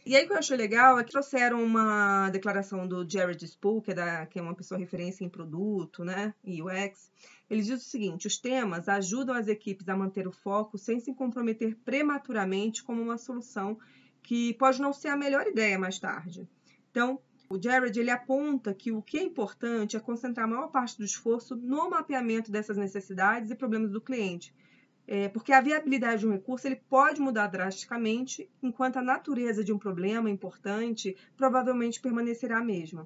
E 0.03 0.15
aí 0.15 0.23
o 0.23 0.27
que 0.27 0.33
eu 0.33 0.37
achei 0.39 0.57
legal 0.57 0.99
é 0.99 1.03
que 1.03 1.11
trouxeram 1.11 1.63
uma 1.63 2.31
declaração 2.31 2.87
do 2.87 3.07
Jared 3.07 3.45
Spool, 3.45 3.83
que 3.83 3.91
é, 3.91 3.93
da, 3.93 4.25
que 4.25 4.39
é 4.39 4.41
uma 4.41 4.55
pessoa 4.55 4.79
referência 4.79 5.23
em 5.23 5.29
produto, 5.29 6.03
né, 6.03 6.33
e 6.43 6.59
UX. 6.63 7.11
Ele 7.47 7.61
diz 7.61 7.85
o 7.85 7.89
seguinte: 7.89 8.25
os 8.25 8.37
temas 8.37 8.89
ajudam 8.89 9.35
as 9.35 9.47
equipes 9.47 9.87
a 9.87 9.95
manter 9.95 10.27
o 10.27 10.31
foco 10.31 10.75
sem 10.75 10.99
se 10.99 11.13
comprometer 11.13 11.77
prematuramente 11.85 12.83
como 12.83 12.99
uma 12.99 13.19
solução 13.19 13.77
que 14.23 14.55
pode 14.55 14.81
não 14.81 14.91
ser 14.91 15.09
a 15.09 15.17
melhor 15.17 15.45
ideia 15.45 15.77
mais 15.77 15.99
tarde. 15.99 16.49
Então, 16.89 17.19
o 17.51 17.61
Jared 17.61 17.99
ele 17.99 18.09
aponta 18.09 18.73
que 18.73 18.93
o 18.93 19.01
que 19.01 19.17
é 19.17 19.23
importante 19.23 19.97
é 19.97 19.99
concentrar 19.99 20.47
a 20.47 20.49
maior 20.49 20.69
parte 20.69 20.97
do 20.97 21.03
esforço 21.03 21.53
no 21.53 21.89
mapeamento 21.89 22.49
dessas 22.49 22.77
necessidades 22.77 23.51
e 23.51 23.55
problemas 23.55 23.91
do 23.91 23.99
cliente, 23.99 24.55
é, 25.05 25.27
porque 25.27 25.51
a 25.51 25.59
viabilidade 25.59 26.21
de 26.21 26.27
um 26.27 26.31
recurso 26.31 26.65
ele 26.65 26.77
pode 26.77 27.19
mudar 27.19 27.47
drasticamente, 27.47 28.49
enquanto 28.63 28.97
a 28.97 29.01
natureza 29.01 29.65
de 29.65 29.73
um 29.73 29.77
problema 29.77 30.29
importante 30.29 31.17
provavelmente 31.35 31.99
permanecerá 31.99 32.59
a 32.59 32.63
mesma. 32.63 33.05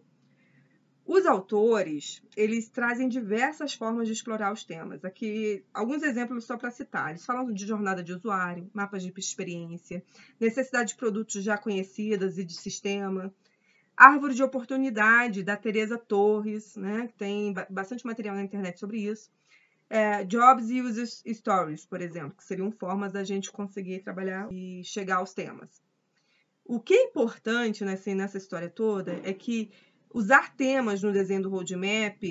Os 1.07 1.25
autores, 1.25 2.21
eles 2.35 2.67
trazem 2.67 3.07
diversas 3.07 3.73
formas 3.73 4.07
de 4.07 4.13
explorar 4.13 4.51
os 4.51 4.63
temas. 4.63 5.05
Aqui, 5.05 5.63
alguns 5.71 6.01
exemplos 6.01 6.45
só 6.45 6.57
para 6.57 6.71
citar. 6.71 7.11
Eles 7.11 7.23
falam 7.23 7.51
de 7.51 7.65
jornada 7.65 8.03
de 8.03 8.11
usuário, 8.11 8.69
mapas 8.73 9.03
de 9.03 9.13
experiência, 9.15 10.03
necessidade 10.39 10.89
de 10.89 10.95
produtos 10.95 11.43
já 11.43 11.59
conhecidos 11.59 12.39
e 12.39 12.43
de 12.43 12.55
sistema, 12.55 13.31
árvore 13.95 14.33
de 14.33 14.43
oportunidade, 14.43 15.43
da 15.43 15.55
Teresa 15.55 15.97
Torres, 15.97 16.75
né, 16.75 17.09
tem 17.17 17.53
bastante 17.69 18.05
material 18.05 18.35
na 18.35 18.43
internet 18.43 18.79
sobre 18.79 18.99
isso, 18.99 19.31
é, 19.89 20.23
jobs 20.23 20.69
e 20.69 20.81
user 20.81 21.07
stories, 21.07 21.85
por 21.85 22.01
exemplo, 22.01 22.35
que 22.37 22.43
seriam 22.43 22.71
formas 22.71 23.13
da 23.13 23.23
gente 23.23 23.51
conseguir 23.51 23.99
trabalhar 23.99 24.51
e 24.51 24.83
chegar 24.83 25.17
aos 25.17 25.33
temas. 25.33 25.81
O 26.63 26.79
que 26.79 26.93
é 26.95 27.03
importante 27.03 27.85
nessa, 27.85 28.13
nessa 28.15 28.37
história 28.37 28.69
toda 28.69 29.21
é 29.23 29.33
que 29.33 29.71
usar 30.11 30.55
temas 30.55 31.03
no 31.03 31.11
desenho 31.11 31.43
do 31.43 31.49
roadmap, 31.49 32.23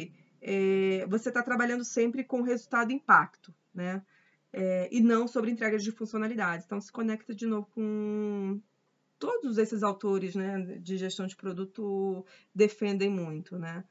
é, 0.43 1.07
você 1.09 1.29
está 1.29 1.43
trabalhando 1.43 1.85
sempre 1.85 2.25
com 2.25 2.43
resultado 2.43 2.91
e 2.91 2.95
impacto, 2.95 3.55
né? 3.73 4.03
É, 4.53 4.89
e 4.91 5.01
não 5.01 5.27
sobre 5.27 5.51
entregas 5.51 5.83
de 5.83 5.91
funcionalidades. 5.91 6.65
Então, 6.65 6.81
se 6.81 6.91
conecta 6.91 7.35
de 7.35 7.47
novo 7.47 7.69
com 7.75 8.61
todos 9.19 9.59
esses 9.59 9.83
autores 9.83 10.35
né, 10.35 10.79
de 10.81 10.97
gestão 10.97 11.27
de 11.27 11.37
produto 11.37 12.25
defendem 12.55 13.11
muito, 13.11 13.59
né? 13.59 13.85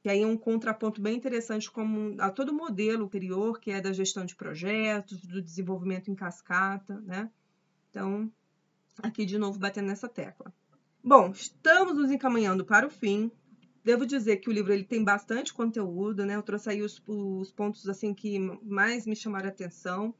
que 0.00 0.08
aí 0.08 0.24
um 0.24 0.36
contraponto 0.36 1.00
bem 1.00 1.16
interessante 1.16 1.70
como 1.70 2.20
a 2.20 2.30
todo 2.30 2.50
o 2.50 2.54
modelo 2.54 3.04
anterior, 3.04 3.58
que 3.58 3.70
é 3.70 3.80
da 3.80 3.92
gestão 3.92 4.24
de 4.24 4.36
projetos, 4.36 5.20
do 5.20 5.42
desenvolvimento 5.42 6.10
em 6.10 6.14
cascata, 6.14 7.00
né? 7.00 7.30
Então, 7.90 8.30
aqui 9.02 9.24
de 9.24 9.38
novo 9.38 9.58
batendo 9.58 9.88
nessa 9.88 10.08
tecla. 10.08 10.52
Bom, 11.02 11.30
estamos 11.30 11.96
nos 11.96 12.10
encaminhando 12.10 12.64
para 12.64 12.86
o 12.86 12.90
fim. 12.90 13.30
Devo 13.84 14.06
dizer 14.06 14.36
que 14.36 14.48
o 14.48 14.52
livro 14.52 14.72
ele 14.72 14.84
tem 14.84 15.02
bastante 15.02 15.52
conteúdo, 15.52 16.24
né? 16.24 16.36
Eu 16.36 16.42
trouxe 16.42 16.70
aí 16.70 16.82
os, 16.82 17.02
os 17.06 17.50
pontos 17.50 17.88
assim 17.88 18.14
que 18.14 18.38
mais 18.62 19.06
me 19.06 19.16
chamaram 19.16 19.46
a 19.46 19.50
atenção 19.50 20.14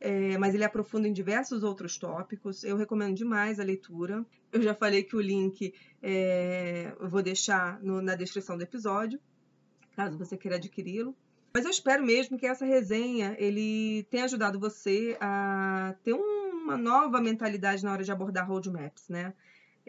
é, 0.00 0.38
mas 0.38 0.54
ele 0.54 0.64
aprofunda 0.64 1.08
em 1.08 1.12
diversos 1.12 1.62
outros 1.62 1.98
tópicos. 1.98 2.62
Eu 2.64 2.76
recomendo 2.76 3.14
demais 3.14 3.58
a 3.58 3.64
leitura. 3.64 4.24
Eu 4.52 4.62
já 4.62 4.74
falei 4.74 5.02
que 5.02 5.16
o 5.16 5.20
link 5.20 5.74
é, 6.02 6.94
eu 6.98 7.08
vou 7.08 7.22
deixar 7.22 7.80
no, 7.82 8.00
na 8.00 8.14
descrição 8.14 8.56
do 8.56 8.62
episódio, 8.62 9.20
caso 9.96 10.16
você 10.16 10.36
queira 10.36 10.56
adquiri-lo. 10.56 11.16
Mas 11.52 11.64
eu 11.64 11.70
espero 11.70 12.04
mesmo 12.04 12.38
que 12.38 12.46
essa 12.46 12.64
resenha 12.64 13.34
ele 13.38 14.04
tenha 14.10 14.24
ajudado 14.24 14.60
você 14.60 15.16
a 15.20 15.94
ter 16.04 16.12
uma 16.12 16.76
nova 16.76 17.20
mentalidade 17.20 17.82
na 17.82 17.92
hora 17.92 18.04
de 18.04 18.12
abordar 18.12 18.46
roadmaps, 18.46 19.08
né? 19.08 19.34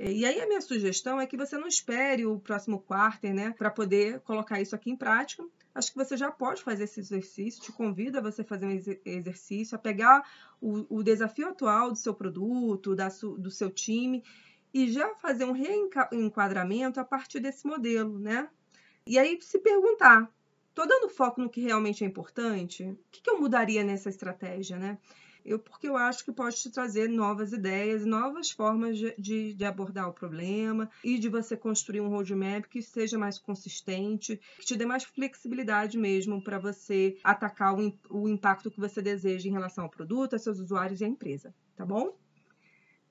E 0.02 0.26
aí 0.26 0.40
a 0.40 0.48
minha 0.48 0.62
sugestão 0.62 1.20
é 1.20 1.28
que 1.28 1.36
você 1.36 1.58
não 1.58 1.68
espere 1.68 2.26
o 2.26 2.40
próximo 2.40 2.80
quarter, 2.80 3.34
né, 3.34 3.54
para 3.58 3.70
poder 3.70 4.22
colocar 4.22 4.62
isso 4.62 4.74
aqui 4.74 4.90
em 4.90 4.96
prática. 4.96 5.44
Acho 5.80 5.94
que 5.94 5.98
você 5.98 6.18
já 6.18 6.30
pode 6.30 6.62
fazer 6.62 6.84
esse 6.84 7.00
exercício, 7.00 7.62
te 7.62 7.72
convido 7.72 8.18
a 8.18 8.22
você 8.22 8.44
fazer 8.44 8.66
um 8.66 8.82
exercício, 9.06 9.76
a 9.78 9.80
pegar 9.80 10.30
o, 10.60 10.98
o 10.98 11.02
desafio 11.02 11.48
atual 11.48 11.90
do 11.90 11.98
seu 11.98 12.14
produto, 12.14 12.94
da 12.94 13.10
su, 13.10 13.38
do 13.38 13.50
seu 13.50 13.72
time 13.72 14.22
e 14.74 14.92
já 14.92 15.16
fazer 15.16 15.46
um 15.46 15.54
reenquadramento 15.54 17.00
a 17.00 17.06
partir 17.06 17.40
desse 17.40 17.66
modelo, 17.66 18.20
né? 18.20 18.50
E 19.08 19.18
aí 19.18 19.40
se 19.42 19.58
perguntar, 19.60 20.30
estou 20.68 20.86
dando 20.86 21.08
foco 21.08 21.40
no 21.40 21.50
que 21.50 21.62
realmente 21.62 22.04
é 22.04 22.08
importante? 22.08 22.84
O 22.84 23.00
que, 23.10 23.22
que 23.22 23.30
eu 23.30 23.40
mudaria 23.40 23.82
nessa 23.82 24.10
estratégia, 24.10 24.78
né? 24.78 24.98
Eu, 25.46 25.58
porque 25.58 25.88
eu 25.88 25.98
acho 25.98 26.24
que 26.24 26.32
pode 26.32 26.58
te 26.58 26.70
trazer 26.70 27.10
novas 27.10 27.54
ideias, 27.54 28.06
novas 28.06 28.52
formas 28.52 28.98
de, 28.98 29.54
de, 29.54 29.66
abordar 29.66 30.08
o 30.08 30.14
problema 30.14 30.90
e 31.04 31.18
de 31.18 31.30
você 31.30 31.56
construir 31.56 32.02
um 32.02 32.10
roadmap 32.10 32.66
que 32.66 32.82
seja 32.82 33.18
mais 33.18 33.40
consistente, 33.40 34.40
que 34.60 34.66
te 34.66 34.76
dê 34.76 34.86
mais 34.86 35.04
flexibilidade 35.04 35.98
mesmo 35.98 36.44
para 36.44 36.60
você 36.60 37.18
atacar 37.24 37.74
o, 37.78 37.98
o 38.10 38.28
impacto 38.28 38.72
que 38.72 38.80
você 38.80 39.02
deseja 39.02 39.48
em 39.48 39.54
relação 39.54 39.86
ao 39.86 39.90
produto, 39.90 40.36
a 40.36 40.40
seus 40.40 40.60
usuários 40.60 41.02
e 41.02 41.06
à 41.06 41.08
empresa, 41.08 41.54
tá 41.76 41.86
bom? 41.86 42.18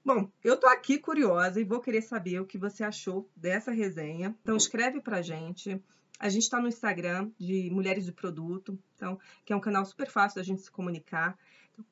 Bom, 0.05 0.31
eu 0.43 0.57
tô 0.57 0.67
aqui 0.67 0.99
curiosa 0.99 1.61
e 1.61 1.65
vou 1.65 1.81
querer 1.81 2.01
saber 2.01 2.41
o 2.41 2.47
que 2.47 2.57
você 2.57 2.83
achou 2.83 3.31
dessa 3.37 3.71
resenha. 3.71 4.35
Então 4.43 4.57
escreve 4.57 5.01
pra 5.01 5.21
gente. 5.21 5.79
A 6.19 6.29
gente 6.29 6.45
está 6.45 6.59
no 6.61 6.67
Instagram 6.67 7.31
de 7.39 7.71
Mulheres 7.71 8.05
de 8.05 8.13
Produto, 8.13 8.79
então, 8.95 9.21
que 9.45 9.53
é 9.53 9.57
um 9.57 9.61
canal 9.61 9.85
super 9.85 10.09
fácil 10.09 10.37
da 10.37 10.43
gente 10.43 10.63
se 10.63 10.71
comunicar 10.71 11.39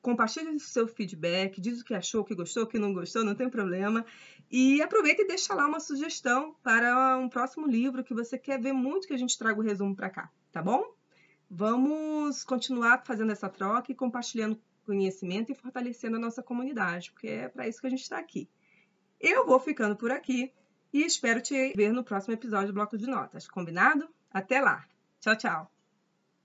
compartilhe 0.01 0.49
o 0.49 0.59
seu 0.59 0.87
feedback, 0.87 1.59
diz 1.59 1.81
o 1.81 1.85
que 1.85 1.93
achou, 1.93 2.21
o 2.21 2.25
que 2.25 2.35
gostou, 2.35 2.63
o 2.63 2.67
que 2.67 2.79
não 2.79 2.93
gostou, 2.93 3.23
não 3.23 3.35
tem 3.35 3.49
problema. 3.49 4.05
E 4.49 4.81
aproveita 4.81 5.21
e 5.21 5.27
deixa 5.27 5.53
lá 5.53 5.67
uma 5.67 5.79
sugestão 5.79 6.55
para 6.63 7.17
um 7.17 7.29
próximo 7.29 7.67
livro 7.67 8.03
que 8.03 8.13
você 8.13 8.37
quer 8.37 8.59
ver 8.59 8.73
muito 8.73 9.07
que 9.07 9.13
a 9.13 9.17
gente 9.17 9.37
traga 9.37 9.59
o 9.59 9.63
resumo 9.63 9.95
para 9.95 10.09
cá, 10.09 10.31
tá 10.51 10.61
bom? 10.61 10.93
Vamos 11.49 12.43
continuar 12.43 13.03
fazendo 13.05 13.31
essa 13.31 13.49
troca 13.49 13.91
e 13.91 13.95
compartilhando 13.95 14.59
conhecimento 14.85 15.51
e 15.51 15.55
fortalecendo 15.55 16.15
a 16.15 16.19
nossa 16.19 16.41
comunidade, 16.41 17.11
porque 17.11 17.27
é 17.27 17.49
para 17.49 17.67
isso 17.67 17.81
que 17.81 17.87
a 17.87 17.89
gente 17.89 18.03
está 18.03 18.17
aqui. 18.17 18.49
Eu 19.19 19.45
vou 19.45 19.59
ficando 19.59 19.95
por 19.95 20.11
aqui 20.11 20.53
e 20.93 21.03
espero 21.03 21.41
te 21.41 21.73
ver 21.75 21.91
no 21.91 22.03
próximo 22.03 22.33
episódio 22.33 22.67
do 22.67 22.73
Bloco 22.73 22.97
de 22.97 23.07
Notas. 23.07 23.47
Combinado? 23.47 24.07
Até 24.31 24.61
lá! 24.61 24.85
Tchau, 25.19 25.35
tchau! 25.35 25.76